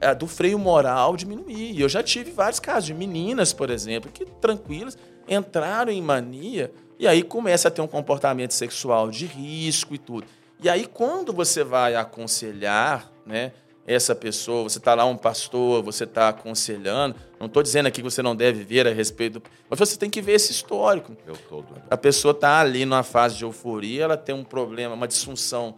[0.00, 1.72] é, do freio moral diminuir.
[1.72, 4.96] E eu já tive vários casos de meninas, por exemplo, que tranquilas
[5.28, 10.26] entraram em mania e aí começa a ter um comportamento sexual de risco e tudo.
[10.62, 13.52] E aí quando você vai aconselhar, né,
[13.86, 18.10] essa pessoa, você está lá um pastor, você está aconselhando, não estou dizendo aqui que
[18.10, 21.16] você não deve ver a respeito, mas você tem que ver esse histórico.
[21.26, 21.66] Eu todo.
[21.90, 25.76] A pessoa está ali numa fase de euforia, ela tem um problema, uma disfunção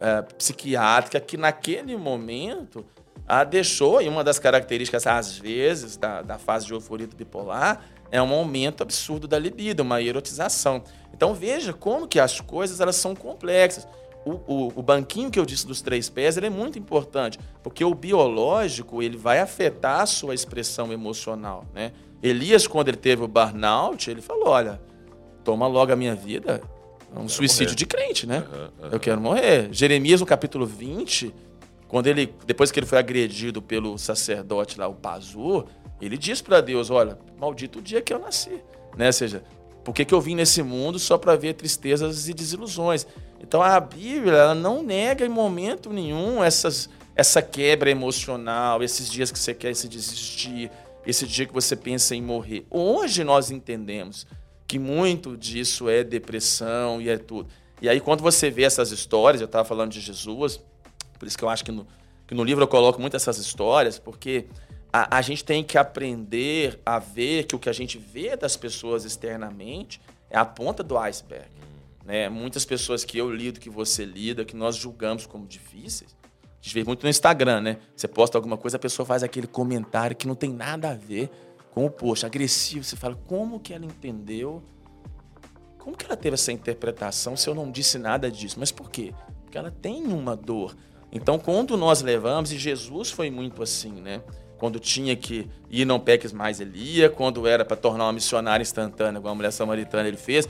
[0.00, 2.84] é, psiquiátrica que naquele momento
[3.26, 7.82] a deixou, e uma das características, às vezes, da, da fase de euforia do bipolar
[8.10, 10.82] é um aumento absurdo da libido, uma erotização.
[11.12, 13.88] Então veja como que as coisas elas são complexas.
[14.24, 17.84] O, o- o banquinho que eu disse dos três pés ele é muito importante, porque
[17.84, 21.66] o biológico ele vai afetar a sua expressão emocional.
[21.74, 21.92] Né?
[22.22, 24.80] Elias, quando ele teve o burnout, ele falou, olha,
[25.44, 26.62] toma logo a minha vida.
[27.14, 27.76] É um suicídio morrer.
[27.76, 28.38] de crente, né?
[28.50, 28.88] Aham, aham.
[28.92, 29.68] Eu quero morrer.
[29.70, 31.32] Jeremias, no capítulo 20,
[31.86, 35.66] quando ele, depois que ele foi agredido pelo sacerdote lá, o Pazur,
[36.00, 38.60] ele diz para Deus: Olha, maldito o dia que eu nasci.
[38.96, 39.06] Né?
[39.08, 39.44] Ou seja,
[39.84, 43.06] por que, que eu vim nesse mundo só para ver tristezas e desilusões?
[43.40, 49.38] Então a Bíblia não nega em momento nenhum essas, essa quebra emocional, esses dias que
[49.38, 50.70] você quer se desistir,
[51.06, 52.66] esse dia que você pensa em morrer.
[52.70, 54.26] Hoje nós entendemos
[54.66, 57.48] que muito disso é depressão e é tudo.
[57.82, 60.58] E aí, quando você vê essas histórias, eu estava falando de Jesus,
[61.18, 61.86] por isso que eu acho que no,
[62.26, 64.46] que no livro eu coloco muito essas histórias, porque
[64.96, 68.56] a, a gente tem que aprender a ver que o que a gente vê das
[68.56, 71.48] pessoas externamente é a ponta do iceberg.
[72.04, 72.28] Né?
[72.28, 76.74] Muitas pessoas que eu lido, que você lida, que nós julgamos como difíceis, a gente
[76.74, 77.78] vê muito no Instagram, né?
[77.96, 81.28] Você posta alguma coisa, a pessoa faz aquele comentário que não tem nada a ver
[81.72, 82.84] com o post, agressivo.
[82.84, 84.62] Você fala, como que ela entendeu?
[85.76, 88.60] Como que ela teve essa interpretação se eu não disse nada disso?
[88.60, 89.12] Mas por quê?
[89.42, 90.76] Porque ela tem uma dor.
[91.10, 94.22] Então, quando nós levamos, e Jesus foi muito assim, né?
[94.64, 97.10] Quando tinha que ir, não peques mais, ele ia.
[97.10, 100.48] Quando era para tornar uma missionária instantânea, como a mulher samaritana, ele fez.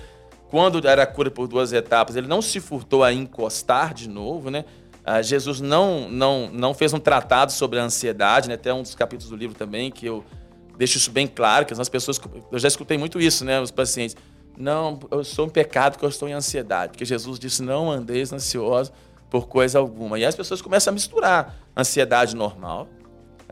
[0.48, 4.64] Quando era cura por duas etapas, ele não se furtou a encostar de novo, né?
[5.04, 8.54] Ah, Jesus não, não, não fez um tratado sobre a ansiedade, né?
[8.54, 10.24] Até um dos capítulos do livro também, que eu
[10.78, 12.20] deixo isso bem claro, que as pessoas.
[12.52, 13.60] Eu já escutei muito isso, né?
[13.60, 14.16] Os pacientes.
[14.56, 16.92] Não, eu sou um pecado porque eu estou em ansiedade.
[16.92, 18.92] Porque Jesus disse: não andeis ansiosos
[19.28, 20.20] por coisa alguma.
[20.20, 22.86] E as pessoas começam a misturar ansiedade normal,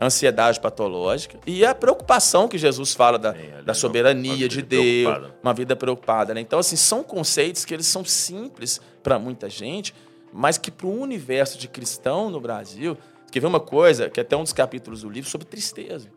[0.05, 5.75] ansiedade patológica e a preocupação que Jesus fala da, da soberania de Deus, uma vida
[5.75, 6.33] preocupada.
[6.33, 6.41] Né?
[6.41, 9.93] Então, assim, são conceitos que eles são simples para muita gente,
[10.31, 12.97] mas que para o universo de cristão no Brasil,
[13.31, 16.07] que vê uma coisa, que é até um dos capítulos do livro, sobre tristeza.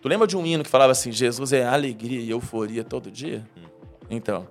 [0.00, 3.44] Tu lembra de um hino que falava assim, Jesus é alegria e euforia todo dia?
[3.56, 3.62] Hum.
[4.08, 4.46] Então,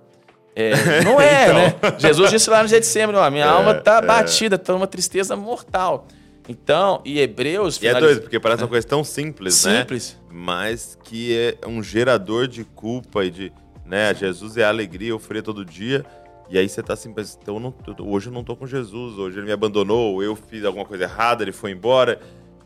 [0.54, 1.90] é, não é, então.
[1.90, 1.98] né?
[1.98, 4.02] Jesus disse lá no Getsemane, ó, minha é, alma tá é.
[4.02, 6.06] batida, tá uma tristeza mortal.
[6.48, 7.80] Então, e Hebreus...
[7.80, 9.64] E é doido, porque parece uma coisa tão simples, simples.
[9.64, 9.80] né?
[9.80, 10.18] Simples.
[10.30, 13.52] Mas que é um gerador de culpa e de...
[13.84, 14.14] Né?
[14.14, 16.04] Jesus é alegria, euforia todo dia.
[16.48, 19.38] E aí você tá assim, então eu não, hoje eu não tô com Jesus, hoje
[19.38, 22.20] ele me abandonou, eu fiz alguma coisa errada, ele foi embora.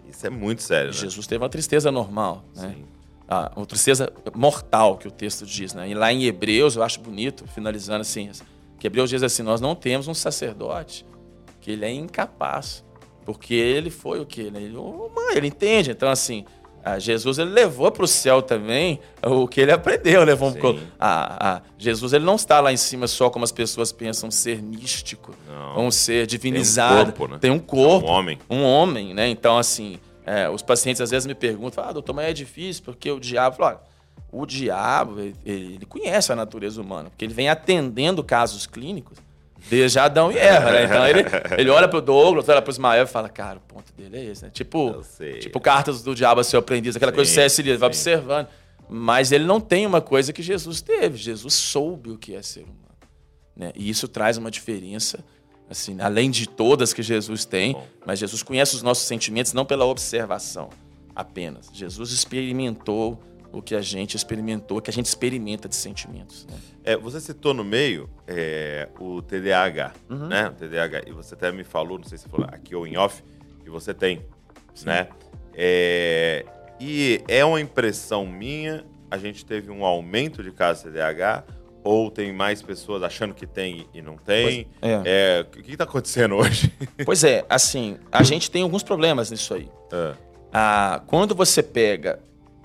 [0.09, 0.97] Isso é muito sério, né?
[0.97, 2.75] Jesus teve uma tristeza normal, né?
[2.75, 2.95] Sim
[3.29, 5.89] a, uma tristeza mortal que o texto diz, né?
[5.89, 8.31] E lá em Hebreus, eu acho bonito, finalizando assim,
[8.79, 11.07] que Hebreus diz assim: nós não temos um sacerdote
[11.61, 12.85] que ele é incapaz,
[13.25, 14.77] porque ele foi o que ele, ele,
[15.35, 15.91] ele entende.
[15.91, 16.45] Então assim,
[16.99, 20.81] Jesus ele levou para o céu também o que ele aprendeu, levou né?
[20.99, 24.62] a, a, Jesus ele não está lá em cima só como as pessoas pensam ser
[24.62, 25.87] místico, não.
[25.87, 27.39] um ser divinizado, tem um corpo, né?
[27.41, 29.29] tem um, corpo, um homem, um homem, né?
[29.29, 33.11] Então assim é, os pacientes às vezes me perguntam, ah, doutor, mas é difícil porque
[33.11, 33.57] o diabo.
[33.57, 33.79] Falo,
[34.33, 39.18] o diabo, ele, ele, conhece a natureza humana, porque ele vem atendendo casos clínicos
[39.69, 40.85] desde Adão e Eva, né?
[40.85, 41.25] Então ele,
[41.59, 44.45] ele olha pro Douglas, olha pro Ismael e fala, cara, o ponto dele é esse,
[44.45, 44.51] né?
[44.53, 45.03] Tipo,
[45.41, 48.49] tipo cartas do diabo a seu aprendiz, aquela sim, coisa que você vai observando.
[48.89, 51.17] Mas ele não tem uma coisa que Jesus teve.
[51.17, 52.79] Jesus soube o que é ser humano.
[53.57, 53.73] Né?
[53.75, 55.25] E isso traz uma diferença
[55.69, 57.87] assim, além de todas que Jesus tem, Bom.
[58.05, 60.69] mas Jesus conhece os nossos sentimentos não pela observação
[61.15, 61.71] apenas.
[61.73, 63.19] Jesus experimentou
[63.55, 66.47] o que a gente experimentou, o que a gente experimenta de sentimentos.
[66.47, 66.57] Né?
[66.83, 70.27] É, você citou no meio é, o TDAH, uhum.
[70.27, 70.49] né?
[70.49, 71.03] O TDAH.
[71.07, 73.23] E você até me falou, não sei se você falou aqui ou em off,
[73.63, 74.23] que você tem,
[74.75, 74.87] Sim.
[74.87, 75.09] né?
[75.55, 76.45] É,
[76.81, 81.45] e é uma impressão minha, a gente teve um aumento de casos de TDAH
[81.85, 84.67] ou tem mais pessoas achando que tem e não tem?
[84.81, 85.03] Pois, é.
[85.05, 85.41] é.
[85.43, 86.73] o que está acontecendo hoje?
[87.05, 89.69] Pois é, assim, a gente tem alguns problemas nisso aí.
[89.93, 90.15] É.
[90.53, 92.19] Ah, quando você pega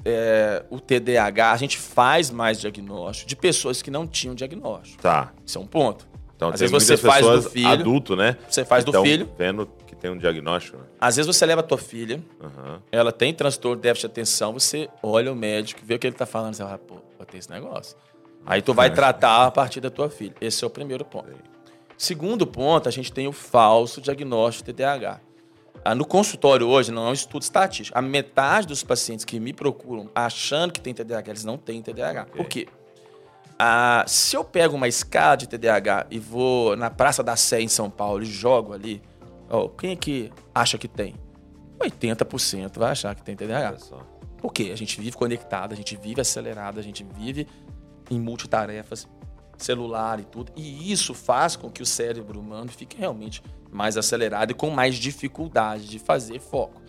[0.06, 5.02] é, o TDAH, a gente faz mais diagnóstico de pessoas que não tinham diagnóstico.
[5.02, 5.32] Tá.
[5.46, 6.08] Isso é um ponto.
[6.36, 7.68] Então, Às vezes você faz do filho.
[7.68, 8.38] Adulto, né?
[8.50, 9.30] Você faz do filho.
[9.38, 10.78] Vendo que tem um diagnóstico.
[10.78, 10.84] Né?
[11.00, 12.80] Às vezes você leva a tua filha, uhum.
[12.92, 16.16] ela tem transtorno de déficit de atenção, você olha o médico, vê o que ele
[16.16, 17.98] está falando, você fala, pô, vou ter esse negócio.
[18.46, 20.34] Aí tu vai tratar a partir da tua filha.
[20.40, 21.28] Esse é o primeiro ponto.
[21.98, 25.20] Segundo ponto, a gente tem o falso diagnóstico de TDAH.
[25.84, 27.98] Ah, no consultório hoje, não é um estudo estatístico.
[27.98, 32.24] A metade dos pacientes que me procuram achando que tem TDAH, eles não têm TDAH.
[32.24, 32.36] Okay.
[32.36, 32.68] Por quê?
[33.58, 37.68] Ah, se eu pego uma escala de TDAH e vou na Praça da Sé em
[37.68, 39.02] São Paulo e jogo ali,
[39.50, 41.16] ó, quem é que acha que tem?
[41.80, 43.78] 80% vai achar que tem TDAH.
[44.38, 44.70] Por quê?
[44.72, 47.48] A gente vive conectado, a gente vive acelerado, a gente vive
[48.10, 49.08] em multitarefas,
[49.58, 50.52] celular e tudo.
[50.56, 54.96] E isso faz com que o cérebro humano fique realmente mais acelerado e com mais
[54.96, 56.82] dificuldade de fazer foco.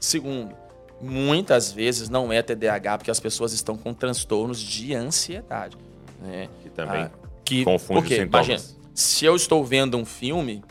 [0.00, 0.54] Segundo,
[1.00, 5.76] muitas vezes não é TDAH porque as pessoas estão com transtornos de ansiedade.
[6.20, 6.48] Né?
[6.62, 7.10] Que também ah,
[7.44, 8.46] que, confunde porque, os sintomas.
[8.48, 10.62] Imagina, se eu estou vendo um filme,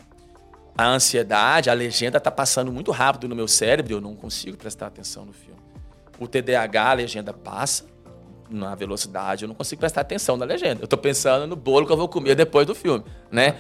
[0.78, 4.58] a ansiedade, a legenda está passando muito rápido no meu cérebro e eu não consigo
[4.58, 5.60] prestar atenção no filme.
[6.20, 7.86] O TDAH, a legenda passa,
[8.50, 10.84] na velocidade, eu não consigo prestar atenção na legenda.
[10.84, 13.58] Eu tô pensando no bolo que eu vou comer depois do filme, né?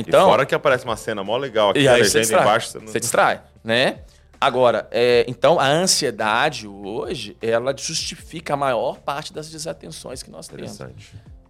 [0.00, 2.68] Então, e fora que aparece uma cena mó legal aqui, e a legenda você embaixo...
[2.70, 2.86] Você, não...
[2.86, 4.00] você distrai, né?
[4.40, 10.48] Agora, é, então a ansiedade hoje, ela justifica a maior parte das desatenções que nós
[10.48, 10.78] temos.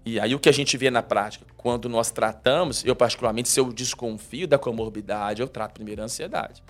[0.05, 3.61] E aí o que a gente vê na prática, quando nós tratamos, eu particularmente, se
[3.61, 6.65] eu desconfio da comorbidade, eu trato primeiro a ansiedade.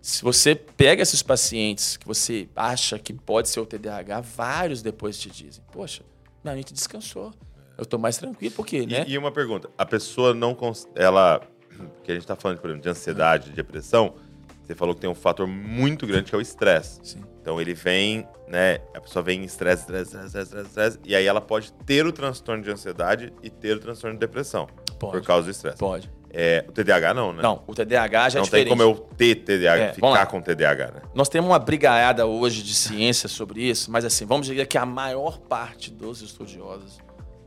[0.00, 5.18] Se você pega esses pacientes que você acha que pode ser o TDAH, vários depois
[5.18, 6.02] te dizem: Poxa,
[6.44, 7.34] minha mente descansou.
[7.78, 9.04] Eu tô mais tranquilo, porque, E, né?
[9.06, 10.56] e uma pergunta: a pessoa não.
[10.94, 11.40] Ela.
[11.96, 14.14] Porque a gente tá falando, por exemplo, de ansiedade, de depressão.
[14.62, 16.98] Você falou que tem um fator muito grande que é o estresse.
[17.02, 17.22] Sim.
[17.40, 18.78] Então ele vem, né?
[18.94, 22.12] A pessoa vem em estresse, estresse, estresse, estresse, estresse, e aí ela pode ter o
[22.12, 24.66] transtorno de ansiedade e ter o transtorno de depressão.
[24.98, 25.12] Pode.
[25.12, 25.76] Por causa do estresse.
[25.76, 26.10] Pode.
[26.30, 27.42] É, o TDAH não, né?
[27.42, 28.68] Não, o TDAH já não é tem diferente.
[28.68, 31.02] como eu ter TDAH, É, ficar com TDAH, né?
[31.14, 34.84] Nós temos uma brigaiada hoje de ciência sobre isso, mas assim, vamos dizer que a
[34.84, 36.98] maior parte dos estudiosos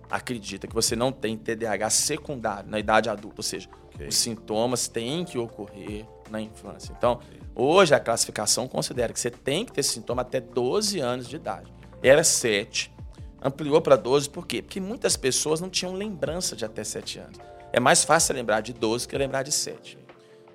[0.10, 4.08] acredita que você não tem TDAH secundário na idade adulta, ou seja, Ok.
[4.08, 6.94] os sintomas têm que ocorrer na infância.
[6.98, 7.20] Então,
[7.56, 11.72] hoje a classificação considera que você tem que ter sintoma até 12 anos de idade.
[12.02, 12.92] Era 7,
[13.42, 14.62] ampliou para 12, por quê?
[14.62, 17.38] Porque muitas pessoas não tinham lembrança de até 7 anos.
[17.72, 19.98] É mais fácil lembrar de 12 que lembrar de 7.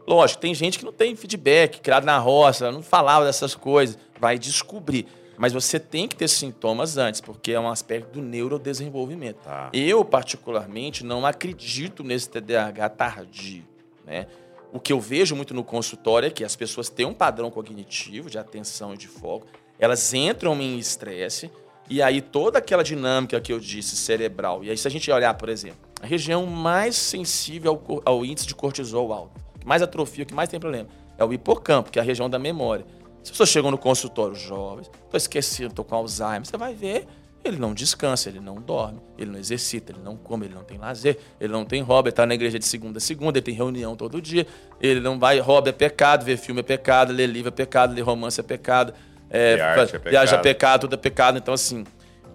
[0.07, 4.39] Lógico, tem gente que não tem feedback, criado na roça, não falava dessas coisas, vai
[4.39, 5.07] descobrir.
[5.37, 9.39] Mas você tem que ter sintomas antes, porque é um aspecto do neurodesenvolvimento.
[9.43, 9.71] Tá.
[9.73, 13.65] Eu, particularmente, não acredito nesse TDAH tardio,
[14.07, 14.27] né?
[14.73, 18.29] O que eu vejo muito no consultório é que as pessoas têm um padrão cognitivo
[18.29, 19.47] de atenção e de foco,
[19.79, 21.49] elas entram em estresse,
[21.89, 25.33] e aí toda aquela dinâmica que eu disse, cerebral, e aí se a gente olhar,
[25.35, 30.25] por exemplo, a região mais sensível ao, ao índice de cortisol alto, que mais atrofia,
[30.25, 32.85] que mais tem problema, é o hipocampo, que é a região da memória.
[33.25, 37.07] Se as pessoas chegam no consultório jovens, tô esquecido, tô com Alzheimer, você vai ver,
[37.43, 40.79] ele não descansa, ele não dorme, ele não exercita, ele não come, ele não tem
[40.79, 43.55] lazer, ele não tem hobby, ele tá na igreja de segunda a segunda, ele tem
[43.55, 44.47] reunião todo dia,
[44.81, 48.03] ele não vai, hobby é pecado, ver filme é pecado, ler livro é pecado, ler
[48.03, 48.93] romance é pecado,
[49.31, 50.43] é, arte é viagem é pecado.
[50.43, 51.39] pecado, tudo é pecado.
[51.39, 51.85] Então, assim,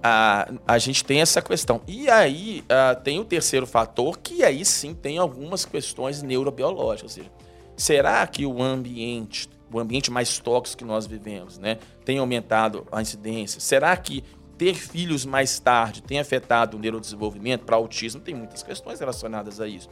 [0.03, 1.81] a, a gente tem essa questão.
[1.87, 7.03] E aí ah, tem o terceiro fator, que aí sim tem algumas questões neurobiológicas.
[7.03, 7.31] Ou seja,
[7.77, 13.01] será que o ambiente, o ambiente mais tóxico que nós vivemos, né, tem aumentado a
[13.01, 13.59] incidência?
[13.59, 14.23] Será que
[14.57, 18.19] ter filhos mais tarde tem afetado o neurodesenvolvimento para autismo?
[18.19, 19.89] Tem muitas questões relacionadas a isso.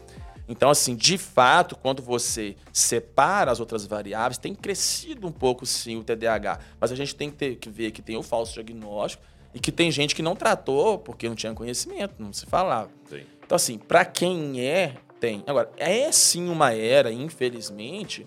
[0.48, 5.98] Então, assim, de fato, quando você separa as outras variáveis, tem crescido um pouco, sim,
[5.98, 6.60] o TDAH.
[6.80, 9.24] Mas a gente tem que, ter, que ver que tem o falso diagnóstico
[9.54, 12.90] e que tem gente que não tratou porque não tinha conhecimento, não se falava.
[13.10, 13.24] Sim.
[13.46, 15.44] Então, assim, para quem é, tem.
[15.48, 18.26] Agora, é sim uma era, infelizmente,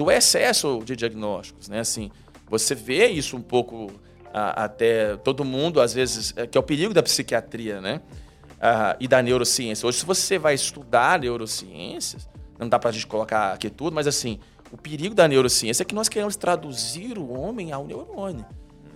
[0.00, 1.80] do excesso de diagnósticos, né?
[1.80, 2.10] Assim,
[2.48, 3.92] você vê isso um pouco
[4.32, 8.00] ah, até todo mundo, às vezes, é, que é o perigo da psiquiatria, né?
[8.98, 9.86] E da neurociência.
[9.86, 12.26] Hoje, se você vai estudar neurociências,
[12.58, 14.38] não dá pra gente colocar aqui tudo, mas assim,
[14.72, 18.46] o perigo da neurociência é que nós queremos traduzir o homem ao neurônio.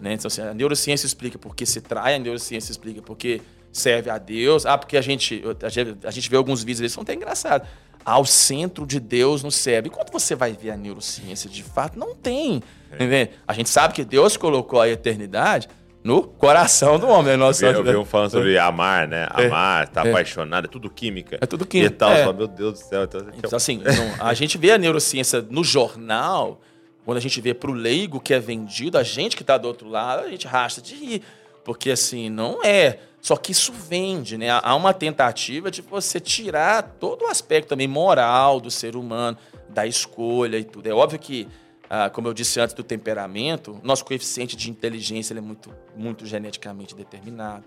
[0.00, 0.14] Né?
[0.14, 4.08] Então, assim, a neurociência explica por que se trai, a neurociência explica por que serve
[4.08, 4.64] a Deus.
[4.64, 7.68] Ah, porque a gente, a gente, a gente vê alguns vídeos, eles são até engraçados.
[8.04, 9.90] Ao centro de Deus no cérebro.
[9.90, 12.62] E quando você vai ver a neurociência de fato, não tem.
[12.92, 13.30] Entende?
[13.48, 15.68] A gente sabe que Deus colocou a eternidade
[16.04, 17.32] no coração do homem.
[17.32, 17.36] né?
[17.36, 19.26] Nossa, Eu vi, eu vi um falando sobre amar, né?
[19.30, 21.38] Amar, tá apaixonado, é tudo química.
[21.40, 22.20] É tudo química, E tal, é.
[22.20, 23.04] fala, meu Deus do céu.
[23.04, 23.82] Então, Então, assim,
[24.20, 26.60] a gente vê a neurociência no jornal,
[27.06, 29.88] quando a gente vê pro leigo que é vendido, a gente que tá do outro
[29.88, 31.22] lado, a gente racha de rir.
[31.64, 32.98] Porque, assim, não é.
[33.20, 34.48] Só que isso vende, né?
[34.50, 39.38] Há uma tentativa de você tirar todo o aspecto também moral do ser humano,
[39.68, 40.86] da escolha e tudo.
[40.86, 41.48] É óbvio que,
[41.88, 46.94] ah, como eu disse antes do temperamento, nosso coeficiente de inteligência é muito, muito geneticamente
[46.94, 47.64] determinado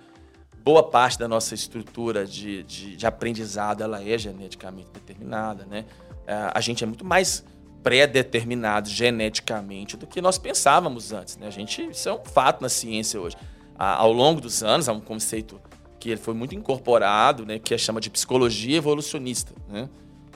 [0.68, 5.86] boa parte da nossa estrutura de, de, de aprendizado ela é geneticamente determinada, né?
[6.28, 7.46] Ah, A gente é muito mais
[7.82, 11.48] pré-determinado geneticamente do que nós pensávamos antes, né?
[11.48, 13.38] A gente, isso é um fato na ciência hoje.
[13.78, 15.60] Ao longo dos anos, há um conceito
[16.00, 17.60] que ele foi muito incorporado, né?
[17.60, 19.90] Que é chama de psicologia evolucionista, né?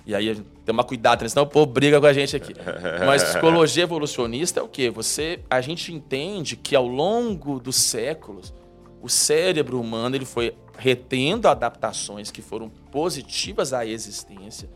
[0.05, 2.53] E aí tem que tomar cuidado, senão o povo briga com a gente aqui.
[3.05, 4.89] Mas psicologia evolucionista é o quê?
[4.89, 8.53] Você, a gente entende que ao longo dos séculos,
[9.01, 14.67] o cérebro humano ele foi retendo adaptações que foram positivas à existência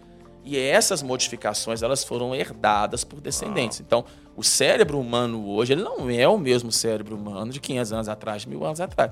[0.45, 3.79] e essas modificações elas foram herdadas por descendentes.
[3.79, 4.05] Então,
[4.37, 8.43] o cérebro humano hoje ele não é o mesmo cérebro humano de 500 anos atrás,
[8.43, 9.11] de mil anos atrás.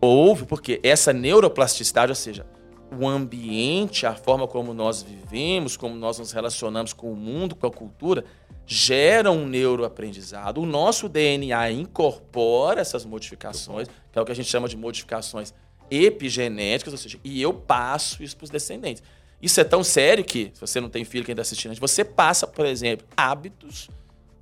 [0.00, 2.44] Houve porque essa neuroplasticidade, ou seja,
[2.90, 7.66] o ambiente, a forma como nós vivemos, como nós nos relacionamos com o mundo, com
[7.66, 8.24] a cultura,
[8.66, 10.60] gera um neuroaprendizado.
[10.60, 15.54] O nosso DNA incorpora essas modificações, que é o que a gente chama de modificações
[15.90, 19.02] epigenéticas, ou seja, e eu passo isso para os descendentes.
[19.40, 22.04] Isso é tão sério que, se você não tem filho que ainda está assistindo, você
[22.04, 23.88] passa, por exemplo, hábitos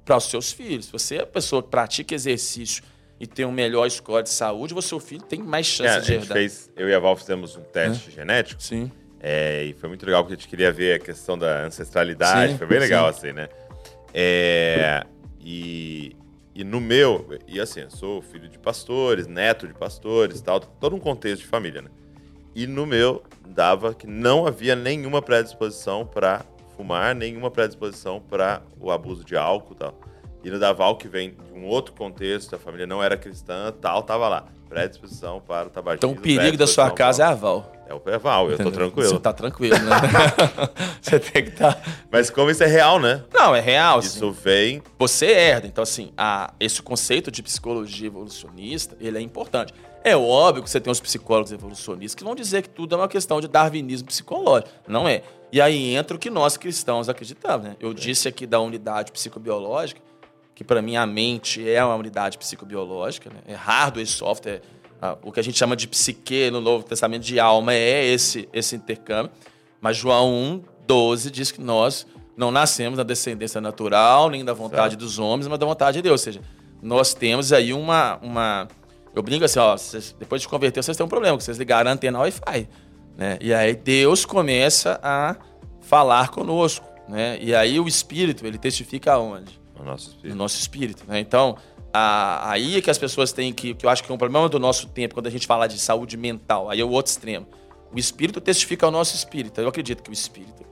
[0.04, 0.86] para os seus filhos.
[0.86, 2.82] Se você é a pessoa que pratica exercício
[3.18, 6.00] e tem um melhor score de saúde, o seu filho tem mais É, chance a
[6.00, 6.36] de herdar.
[6.38, 8.62] fez, eu e a Val fizemos um teste genético.
[8.62, 8.90] Sim.
[9.20, 12.52] É, e foi muito legal porque a gente queria ver a questão da ancestralidade.
[12.52, 13.18] Sim, foi bem legal, sim.
[13.18, 13.48] assim, né?
[14.12, 15.04] É,
[15.40, 16.14] e,
[16.54, 20.60] e no meu, e assim, eu sou filho de pastores, neto de pastores e tal,
[20.60, 21.90] todo um contexto de família, né?
[22.54, 26.44] E no meu, dava que não havia nenhuma predisposição para
[26.76, 29.94] fumar, nenhuma predisposição para o abuso de álcool e tal.
[30.44, 34.02] E no Daval, que vem de um outro contexto, a família não era cristã, tal,
[34.02, 34.44] tava lá.
[34.68, 36.10] Predisposição para o tabagismo.
[36.10, 37.72] Então o perigo da sua casa é a Val.
[37.86, 39.08] É o Val, eu tô tranquilo.
[39.08, 39.96] Você tá tranquilo, né?
[41.00, 41.74] você tem que estar.
[41.74, 41.92] Tá...
[42.10, 43.22] Mas como isso é real, né?
[43.32, 44.00] Não, é real.
[44.00, 44.38] Isso sim.
[44.42, 44.82] vem.
[44.98, 45.66] Você herda.
[45.66, 49.72] Então, assim, a, esse conceito de psicologia evolucionista, ele é importante.
[50.04, 53.08] É óbvio que você tem os psicólogos evolucionistas que vão dizer que tudo é uma
[53.08, 54.70] questão de darwinismo psicológico.
[54.86, 55.22] Não é.
[55.50, 57.76] E aí entra o que nós cristãos acreditamos, né?
[57.80, 60.02] Eu disse aqui da unidade psicobiológica,
[60.54, 63.40] que para mim a mente é uma unidade psicobiológica, né?
[63.46, 64.60] é hardware e software.
[65.00, 68.46] Ah, o que a gente chama de psique no Novo Testamento de alma é esse,
[68.52, 69.32] esse intercâmbio.
[69.80, 74.90] Mas João 1, 12 diz que nós não nascemos da descendência natural, nem da vontade
[74.90, 75.00] certo.
[75.00, 76.20] dos homens, mas da vontade de Deus.
[76.20, 76.40] Ou seja,
[76.82, 78.18] nós temos aí uma.
[78.22, 78.68] uma
[79.14, 81.90] eu brinco assim, ó, vocês, depois de converter, vocês têm um problema, que vocês ligaram
[81.90, 82.68] a antena Wi-Fi.
[83.16, 83.38] Né?
[83.40, 85.36] E aí Deus começa a
[85.80, 86.86] falar conosco.
[87.08, 87.38] Né?
[87.40, 89.60] E aí o Espírito, ele testifica aonde?
[89.78, 90.28] No nosso espírito.
[90.30, 91.04] No nosso espírito.
[91.06, 91.20] Né?
[91.20, 91.56] Então,
[91.92, 93.74] a, aí é que as pessoas têm que.
[93.74, 95.78] que eu acho que é um problema do nosso tempo, quando a gente fala de
[95.78, 96.68] saúde mental.
[96.68, 97.46] Aí é o outro extremo.
[97.92, 99.60] O espírito testifica ao nosso espírito.
[99.60, 100.64] Eu acredito que o espírito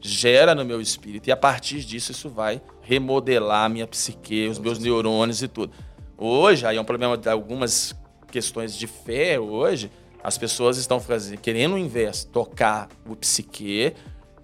[0.00, 4.58] gera no meu espírito e a partir disso isso vai remodelar a minha psique, os
[4.58, 5.72] meus neurônios e tudo.
[6.18, 7.94] Hoje, aí é um problema de algumas
[8.30, 9.90] questões de fé hoje,
[10.22, 13.92] as pessoas estão fazendo, querendo ao invés tocar o psique,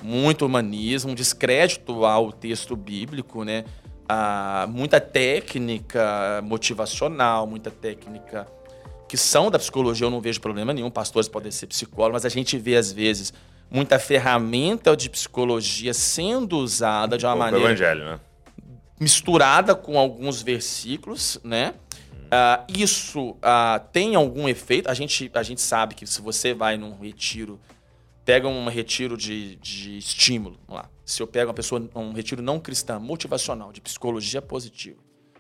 [0.02, 3.64] muito humanismo, um descrédito ao texto bíblico, né?
[4.08, 8.46] Ah, muita técnica motivacional, muita técnica
[9.08, 12.28] que são da psicologia, eu não vejo problema nenhum, pastores podem ser psicólogos, mas a
[12.28, 13.32] gente vê às vezes
[13.70, 18.20] muita ferramenta de psicologia sendo usada de uma maneira evangelho, né?
[19.02, 21.74] Misturada com alguns versículos, né?
[22.32, 24.88] Uh, isso uh, tem algum efeito?
[24.88, 27.60] A gente, a gente sabe que se você vai num retiro
[28.24, 30.90] pega um retiro de, de estímulo, vamos lá.
[31.04, 34.98] Se eu pego uma pessoa, um retiro não cristã, motivacional, de psicologia positiva.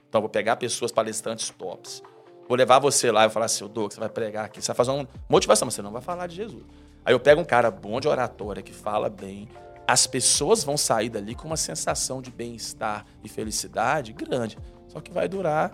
[0.08, 2.02] Então, eu vou pegar pessoas palestrantes tops.
[2.48, 4.90] Vou levar você lá e falar assim, Douglas, você vai pregar aqui, você vai fazer
[4.90, 6.64] uma motivação, mas você não vai falar de Jesus.
[7.04, 9.48] Aí eu pego um cara bom de oratória, que fala bem.
[9.86, 14.56] As pessoas vão sair dali com uma sensação de bem-estar e felicidade grande.
[14.88, 15.72] Só que vai durar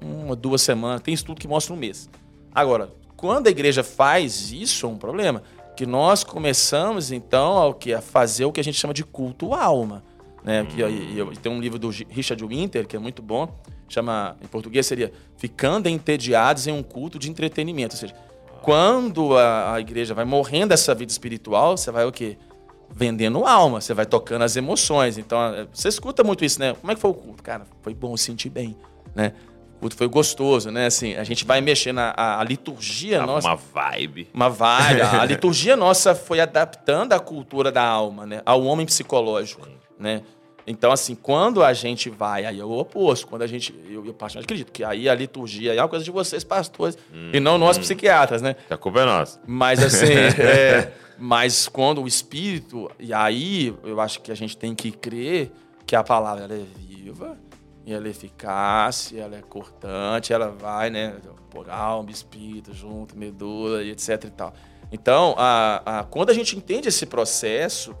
[0.00, 1.00] uma, duas semanas.
[1.02, 2.08] Tem estudo que mostra um mês.
[2.54, 5.42] Agora, quando a igreja faz isso, é um problema
[5.76, 9.52] que nós começamos então ao que a fazer o que a gente chama de culto
[9.54, 10.04] alma,
[10.42, 10.62] né?
[10.62, 10.66] Hum.
[10.66, 13.48] Que eu, tem um livro do Richard Winter que é muito bom,
[13.88, 18.14] chama em português seria ficando entediados em um culto de entretenimento, ou seja,
[18.62, 22.38] quando a, a igreja vai morrendo dessa vida espiritual, você vai o quê?
[22.94, 25.18] Vendendo alma, você vai tocando as emoções.
[25.18, 25.38] Então,
[25.72, 26.74] você escuta muito isso, né?
[26.74, 27.42] Como é que foi o culto?
[27.42, 28.76] Cara, foi bom, sentir bem,
[29.14, 29.32] né?
[29.84, 30.86] culto foi gostoso, né?
[30.86, 33.48] Assim, a gente vai mexer na a, a liturgia ah, nossa.
[33.48, 34.28] Uma vibe.
[34.32, 35.02] Uma vibe.
[35.02, 38.40] a liturgia nossa foi adaptando a cultura da alma, né?
[38.46, 39.76] Ao homem psicológico, Sim.
[39.98, 40.22] né?
[40.66, 43.26] Então, assim, quando a gente vai, aí é o oposto.
[43.26, 43.74] Quando a gente.
[43.88, 47.30] Eu, eu particularmente acredito que aí a liturgia é uma coisa de vocês, pastores, hum,
[47.34, 47.80] e não nós, hum.
[47.80, 48.56] psiquiatras, né?
[48.70, 49.40] A culpa é nossa.
[49.46, 52.90] Mas, assim, é, mas quando o espírito.
[52.98, 55.52] E aí eu acho que a gente tem que crer
[55.86, 57.36] que a palavra é viva
[57.86, 61.14] e ela é eficaz, ela é cortante, ela vai, né,
[61.50, 64.54] por alma, espírito junto, medula e etc e tal.
[64.90, 67.94] Então, a, a, quando a gente entende esse processo,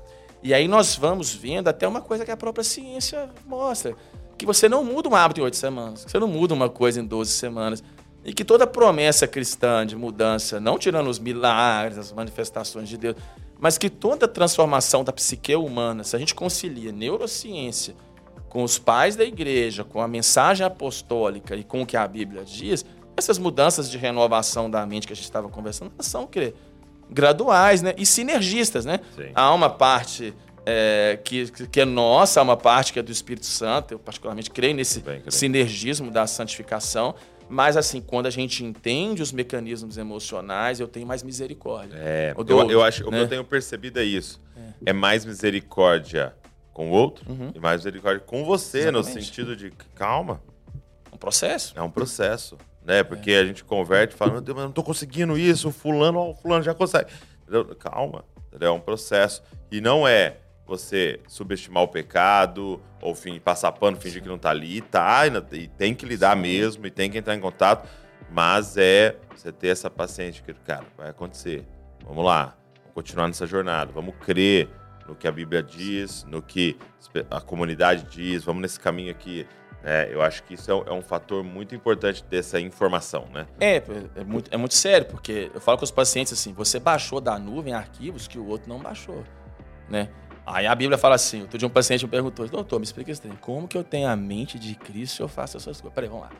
[0.44, 3.96] e aí nós vamos vendo até uma coisa que a própria ciência mostra,
[4.36, 7.00] que você não muda um hábito em oito semanas, que você não muda uma coisa
[7.00, 7.82] em doze semanas,
[8.22, 13.16] e que toda promessa cristã de mudança, não tirando os milagres, as manifestações de Deus,
[13.58, 17.94] mas que toda transformação da psique humana, se a gente concilia neurociência
[18.50, 22.44] com os pais da igreja, com a mensagem apostólica e com o que a Bíblia
[22.44, 22.84] diz,
[23.16, 26.54] essas mudanças de renovação da mente que a gente estava conversando são que,
[27.10, 27.94] graduais né?
[27.96, 28.84] e sinergistas.
[28.84, 29.00] Né?
[29.34, 30.34] Há uma parte
[30.66, 34.50] é, que, que é nossa, há uma parte que é do Espírito Santo, eu particularmente
[34.50, 35.32] creio nesse Bem, creio.
[35.32, 37.14] sinergismo da santificação,
[37.48, 41.96] mas assim, quando a gente entende os mecanismos emocionais, eu tenho mais misericórdia.
[41.98, 43.08] É, eu, eu, acho, né?
[43.08, 43.26] o que eu né?
[43.28, 44.40] tenho percebido é isso.
[44.56, 46.34] É, é mais misericórdia
[46.72, 47.52] com o outro uhum.
[47.54, 49.06] e mais misericórdia com você, Exatamente.
[49.06, 50.42] no sentido de calma.
[51.12, 51.74] Um processo.
[51.76, 53.02] É um processo, né?
[53.02, 53.40] Porque é.
[53.40, 56.18] a gente converte e fala, meu Deus, mas eu não tô conseguindo isso, o fulano,
[56.18, 57.10] ó, o fulano já consegue.
[57.42, 57.74] Entendeu?
[57.76, 58.68] Calma, entendeu?
[58.68, 59.42] É um processo.
[59.70, 60.36] E não é
[60.66, 65.68] você subestimar o pecado ou fim, passar pano, fingir que não tá ali, tá, e
[65.68, 67.88] tem que lidar mesmo, e tem que entrar em contato,
[68.30, 71.66] mas é você ter essa paciência, que, cara, vai acontecer.
[72.06, 74.70] Vamos lá, vamos continuar nessa jornada, vamos crer,
[75.06, 76.78] no que a Bíblia diz, no que
[77.30, 79.46] a comunidade diz, vamos nesse caminho aqui.
[79.86, 83.46] É, eu acho que isso é, um fator muito importante dessa informação, né?
[83.60, 83.82] É,
[84.16, 87.38] é muito, é muito sério, porque eu falo com os pacientes assim, você baixou da
[87.38, 89.22] nuvem arquivos que o outro não baixou,
[89.88, 90.08] né?
[90.46, 93.22] Aí a Bíblia fala assim, outro dia um paciente me perguntou, doutor, me explica isso
[93.24, 95.94] aí, como que eu tenho a mente de Cristo se eu faço essas coisas?
[95.94, 96.30] Peraí, vamos lá.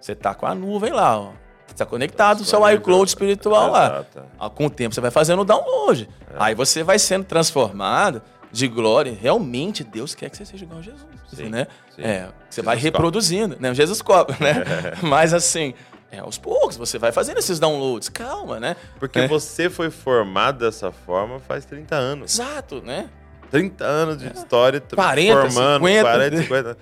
[0.00, 1.32] Você tá com a nuvem lá, ó.
[1.66, 4.06] Você tá conectado no seu iCloud espiritual lá.
[4.54, 6.08] Com o tempo você vai fazendo o download.
[6.30, 6.36] É.
[6.38, 9.16] Aí você vai sendo transformado de glória.
[9.18, 11.66] Realmente Deus quer que você seja igual a Jesus, sim, né?
[11.94, 12.02] Sim.
[12.02, 13.74] É, você Jesus vai reproduzindo, né?
[13.74, 14.64] Jesus copa, né?
[15.02, 15.74] Mas assim,
[16.10, 18.76] é, aos poucos você vai fazendo esses downloads, calma, né?
[18.98, 19.28] Porque é.
[19.28, 22.34] você foi formado dessa forma faz 30 anos.
[22.34, 23.10] Exato, né?
[23.50, 24.32] 30 anos de é.
[24.32, 26.02] história 40, formando, 50.
[26.02, 26.78] 40, 50.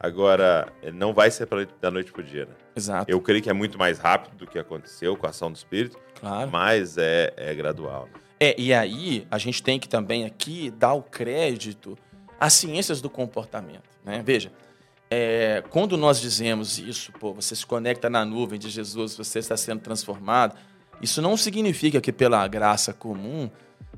[0.00, 1.48] Agora, não vai ser
[1.80, 2.52] da noite pro dia, né?
[2.76, 3.10] Exato.
[3.10, 5.98] Eu creio que é muito mais rápido do que aconteceu com a ação do Espírito,
[6.20, 6.48] claro.
[6.50, 8.04] mas é, é gradual.
[8.04, 8.20] Né?
[8.40, 11.98] É, e aí a gente tem que também aqui dar o crédito
[12.38, 13.88] às ciências do comportamento.
[14.04, 14.22] Né?
[14.24, 14.52] Veja,
[15.10, 19.56] é, quando nós dizemos isso, pô, você se conecta na nuvem de Jesus, você está
[19.56, 20.54] sendo transformado,
[21.00, 23.50] isso não significa que pela graça comum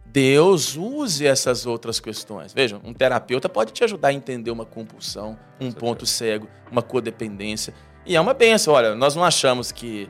[0.06, 2.52] Deus use essas outras questões.
[2.52, 7.72] Veja, um terapeuta pode te ajudar a entender uma compulsão, um ponto cego, uma codependência.
[8.04, 8.74] E é uma benção.
[8.74, 10.08] Olha, nós não achamos que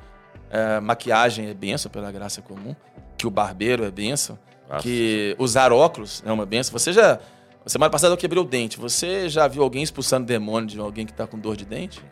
[0.51, 2.75] é, maquiagem é benção pela graça comum
[3.21, 4.39] que o barbeiro é benção,
[4.69, 4.83] Nossa.
[4.83, 6.73] que usar óculos é uma benção.
[6.73, 7.19] Você já.
[7.67, 8.79] Semana passada eu quebrei o dente.
[8.79, 12.03] Você já viu alguém expulsando demônio de alguém que está com dor de dente?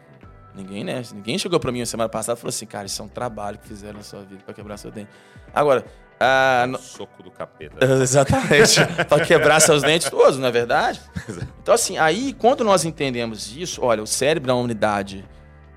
[0.54, 1.02] Ninguém, né?
[1.14, 3.66] Ninguém chegou para mim semana passada e falou assim, cara, isso é um trabalho que
[3.66, 5.08] fizeram na sua vida para quebrar seu dente.
[5.54, 5.84] Agora.
[6.20, 6.78] Ah, no...
[6.78, 7.82] Soco do capeta.
[8.02, 8.80] Exatamente.
[9.08, 11.00] para quebrar seus dentes todos, não é verdade?
[11.62, 15.24] Então, assim, aí, quando nós entendemos isso, olha, o cérebro é uma unidade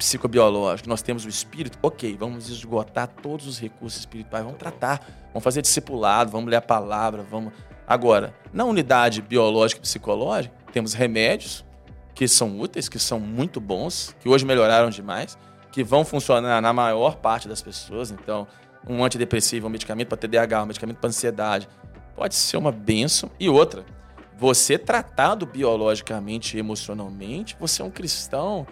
[0.02, 5.44] psicobiológico, nós temos o espírito, ok, vamos esgotar todos os recursos espirituais, vamos tratar, vamos
[5.44, 7.53] fazer discipulado, vamos ler a palavra, vamos.
[7.88, 11.64] Agora, na unidade biológica e psicológica, temos remédios
[12.15, 15.38] que são úteis, que são muito bons, que hoje melhoraram demais,
[15.72, 18.10] que vão funcionar na maior parte das pessoas.
[18.10, 18.48] Então,
[18.90, 21.69] um antidepressivo, um medicamento para TDAH, um medicamento para ansiedade,
[22.15, 23.30] pode ser uma benção.
[23.40, 23.86] E outra,
[24.36, 28.65] você tratado biologicamente e emocionalmente, você é um cristão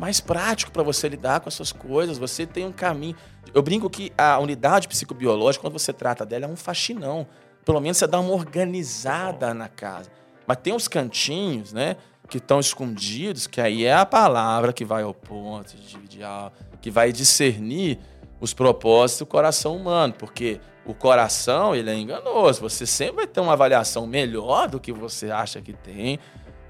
[0.00, 2.16] mais prático para você lidar com as suas coisas.
[2.16, 3.14] Você tem um caminho.
[3.52, 7.26] Eu brinco que a unidade psicobiológica, quando você trata dela, é um faxinão.
[7.66, 10.10] Pelo menos você dá uma organizada na casa.
[10.46, 11.96] Mas tem uns cantinhos, né?
[12.30, 15.74] Que estão escondidos, que aí é a palavra que vai ao ponto,
[16.80, 17.98] que vai discernir
[18.40, 20.14] os propósitos do coração humano.
[20.14, 22.62] Porque o coração, ele é enganoso.
[22.62, 26.18] Você sempre vai ter uma avaliação melhor do que você acha que tem.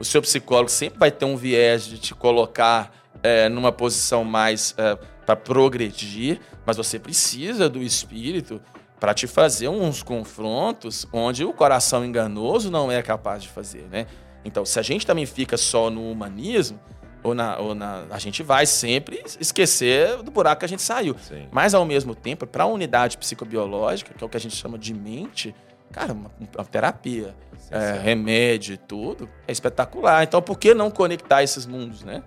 [0.01, 4.75] O seu psicólogo sempre vai ter um viés de te colocar é, numa posição mais
[4.79, 8.61] é, para progredir, mas você precisa do espírito
[8.99, 14.07] para te fazer uns confrontos onde o coração enganoso não é capaz de fazer, né?
[14.45, 16.79] Então, se a gente também fica só no humanismo,
[17.23, 21.17] ou na, ou na, a gente vai sempre esquecer do buraco que a gente saiu.
[21.19, 21.49] Sim.
[21.51, 24.79] Mas, ao mesmo tempo, para a unidade psicobiológica, que é o que a gente chama
[24.79, 25.55] de mente,
[25.93, 27.35] cara, uma, uma terapia,
[27.71, 30.25] é, remédio e tudo, é espetacular.
[30.25, 32.23] Então, por que não conectar esses mundos, né?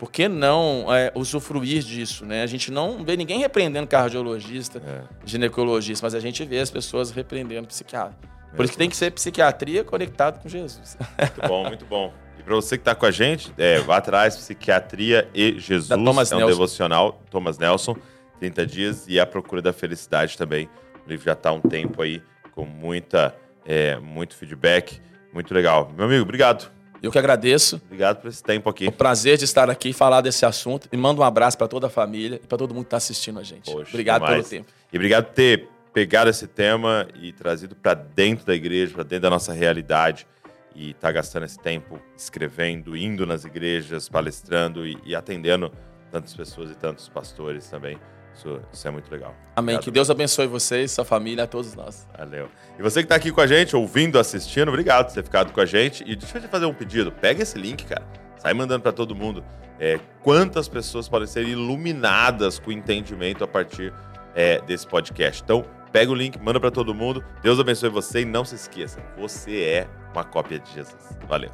[0.00, 2.24] Por que não é, usufruir disso?
[2.24, 2.42] Né?
[2.42, 5.02] A gente não vê ninguém repreendendo cardiologista, é.
[5.26, 8.16] ginecologista, mas a gente vê as pessoas repreendendo psiquiatra.
[8.56, 10.96] Por isso que tem que ser psiquiatria conectado com Jesus.
[11.18, 12.14] Muito bom, muito bom.
[12.38, 15.90] E para você que está com a gente, é, vá atrás, Psiquiatria e Jesus.
[15.90, 16.46] É um Nelson.
[16.46, 17.94] devocional, Thomas Nelson,
[18.38, 20.66] 30 dias, e A Procura da Felicidade também.
[21.06, 22.22] O livro já está há um tempo aí,
[22.52, 23.36] com muita,
[23.66, 24.98] é, muito feedback.
[25.30, 25.92] Muito legal.
[25.94, 26.79] Meu amigo, obrigado.
[27.02, 27.80] Eu que agradeço.
[27.86, 28.86] Obrigado por esse tempo aqui.
[28.86, 30.88] O prazer de estar aqui e falar desse assunto.
[30.92, 33.38] E mando um abraço para toda a família e para todo mundo que está assistindo
[33.38, 33.70] a gente.
[33.70, 34.48] Poxa, obrigado demais.
[34.48, 34.72] pelo tempo.
[34.92, 39.22] E obrigado por ter pegado esse tema e trazido para dentro da igreja, para dentro
[39.22, 40.26] da nossa realidade.
[40.74, 45.72] E tá gastando esse tempo escrevendo, indo nas igrejas, palestrando e, e atendendo
[46.10, 47.98] tantas pessoas e tantos pastores também.
[48.34, 49.34] Isso, isso é muito legal.
[49.54, 49.74] Amém.
[49.74, 49.84] Obrigado.
[49.84, 52.08] Que Deus abençoe vocês, sua família, a todos nós.
[52.16, 52.48] Valeu.
[52.78, 55.60] E você que está aqui com a gente, ouvindo, assistindo, obrigado por ter ficado com
[55.60, 56.02] a gente.
[56.06, 57.12] E deixa eu te fazer um pedido.
[57.12, 58.06] Pega esse link, cara.
[58.38, 59.44] Sai mandando para todo mundo.
[59.78, 63.92] É, quantas pessoas podem ser iluminadas com entendimento a partir
[64.34, 65.42] é, desse podcast.
[65.42, 67.24] Então, pega o link, manda para todo mundo.
[67.42, 71.18] Deus abençoe você e não se esqueça, você é uma cópia de Jesus.
[71.28, 71.50] Valeu.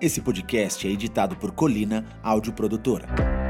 [0.00, 3.45] Esse podcast é editado por Colina Áudio Produtora.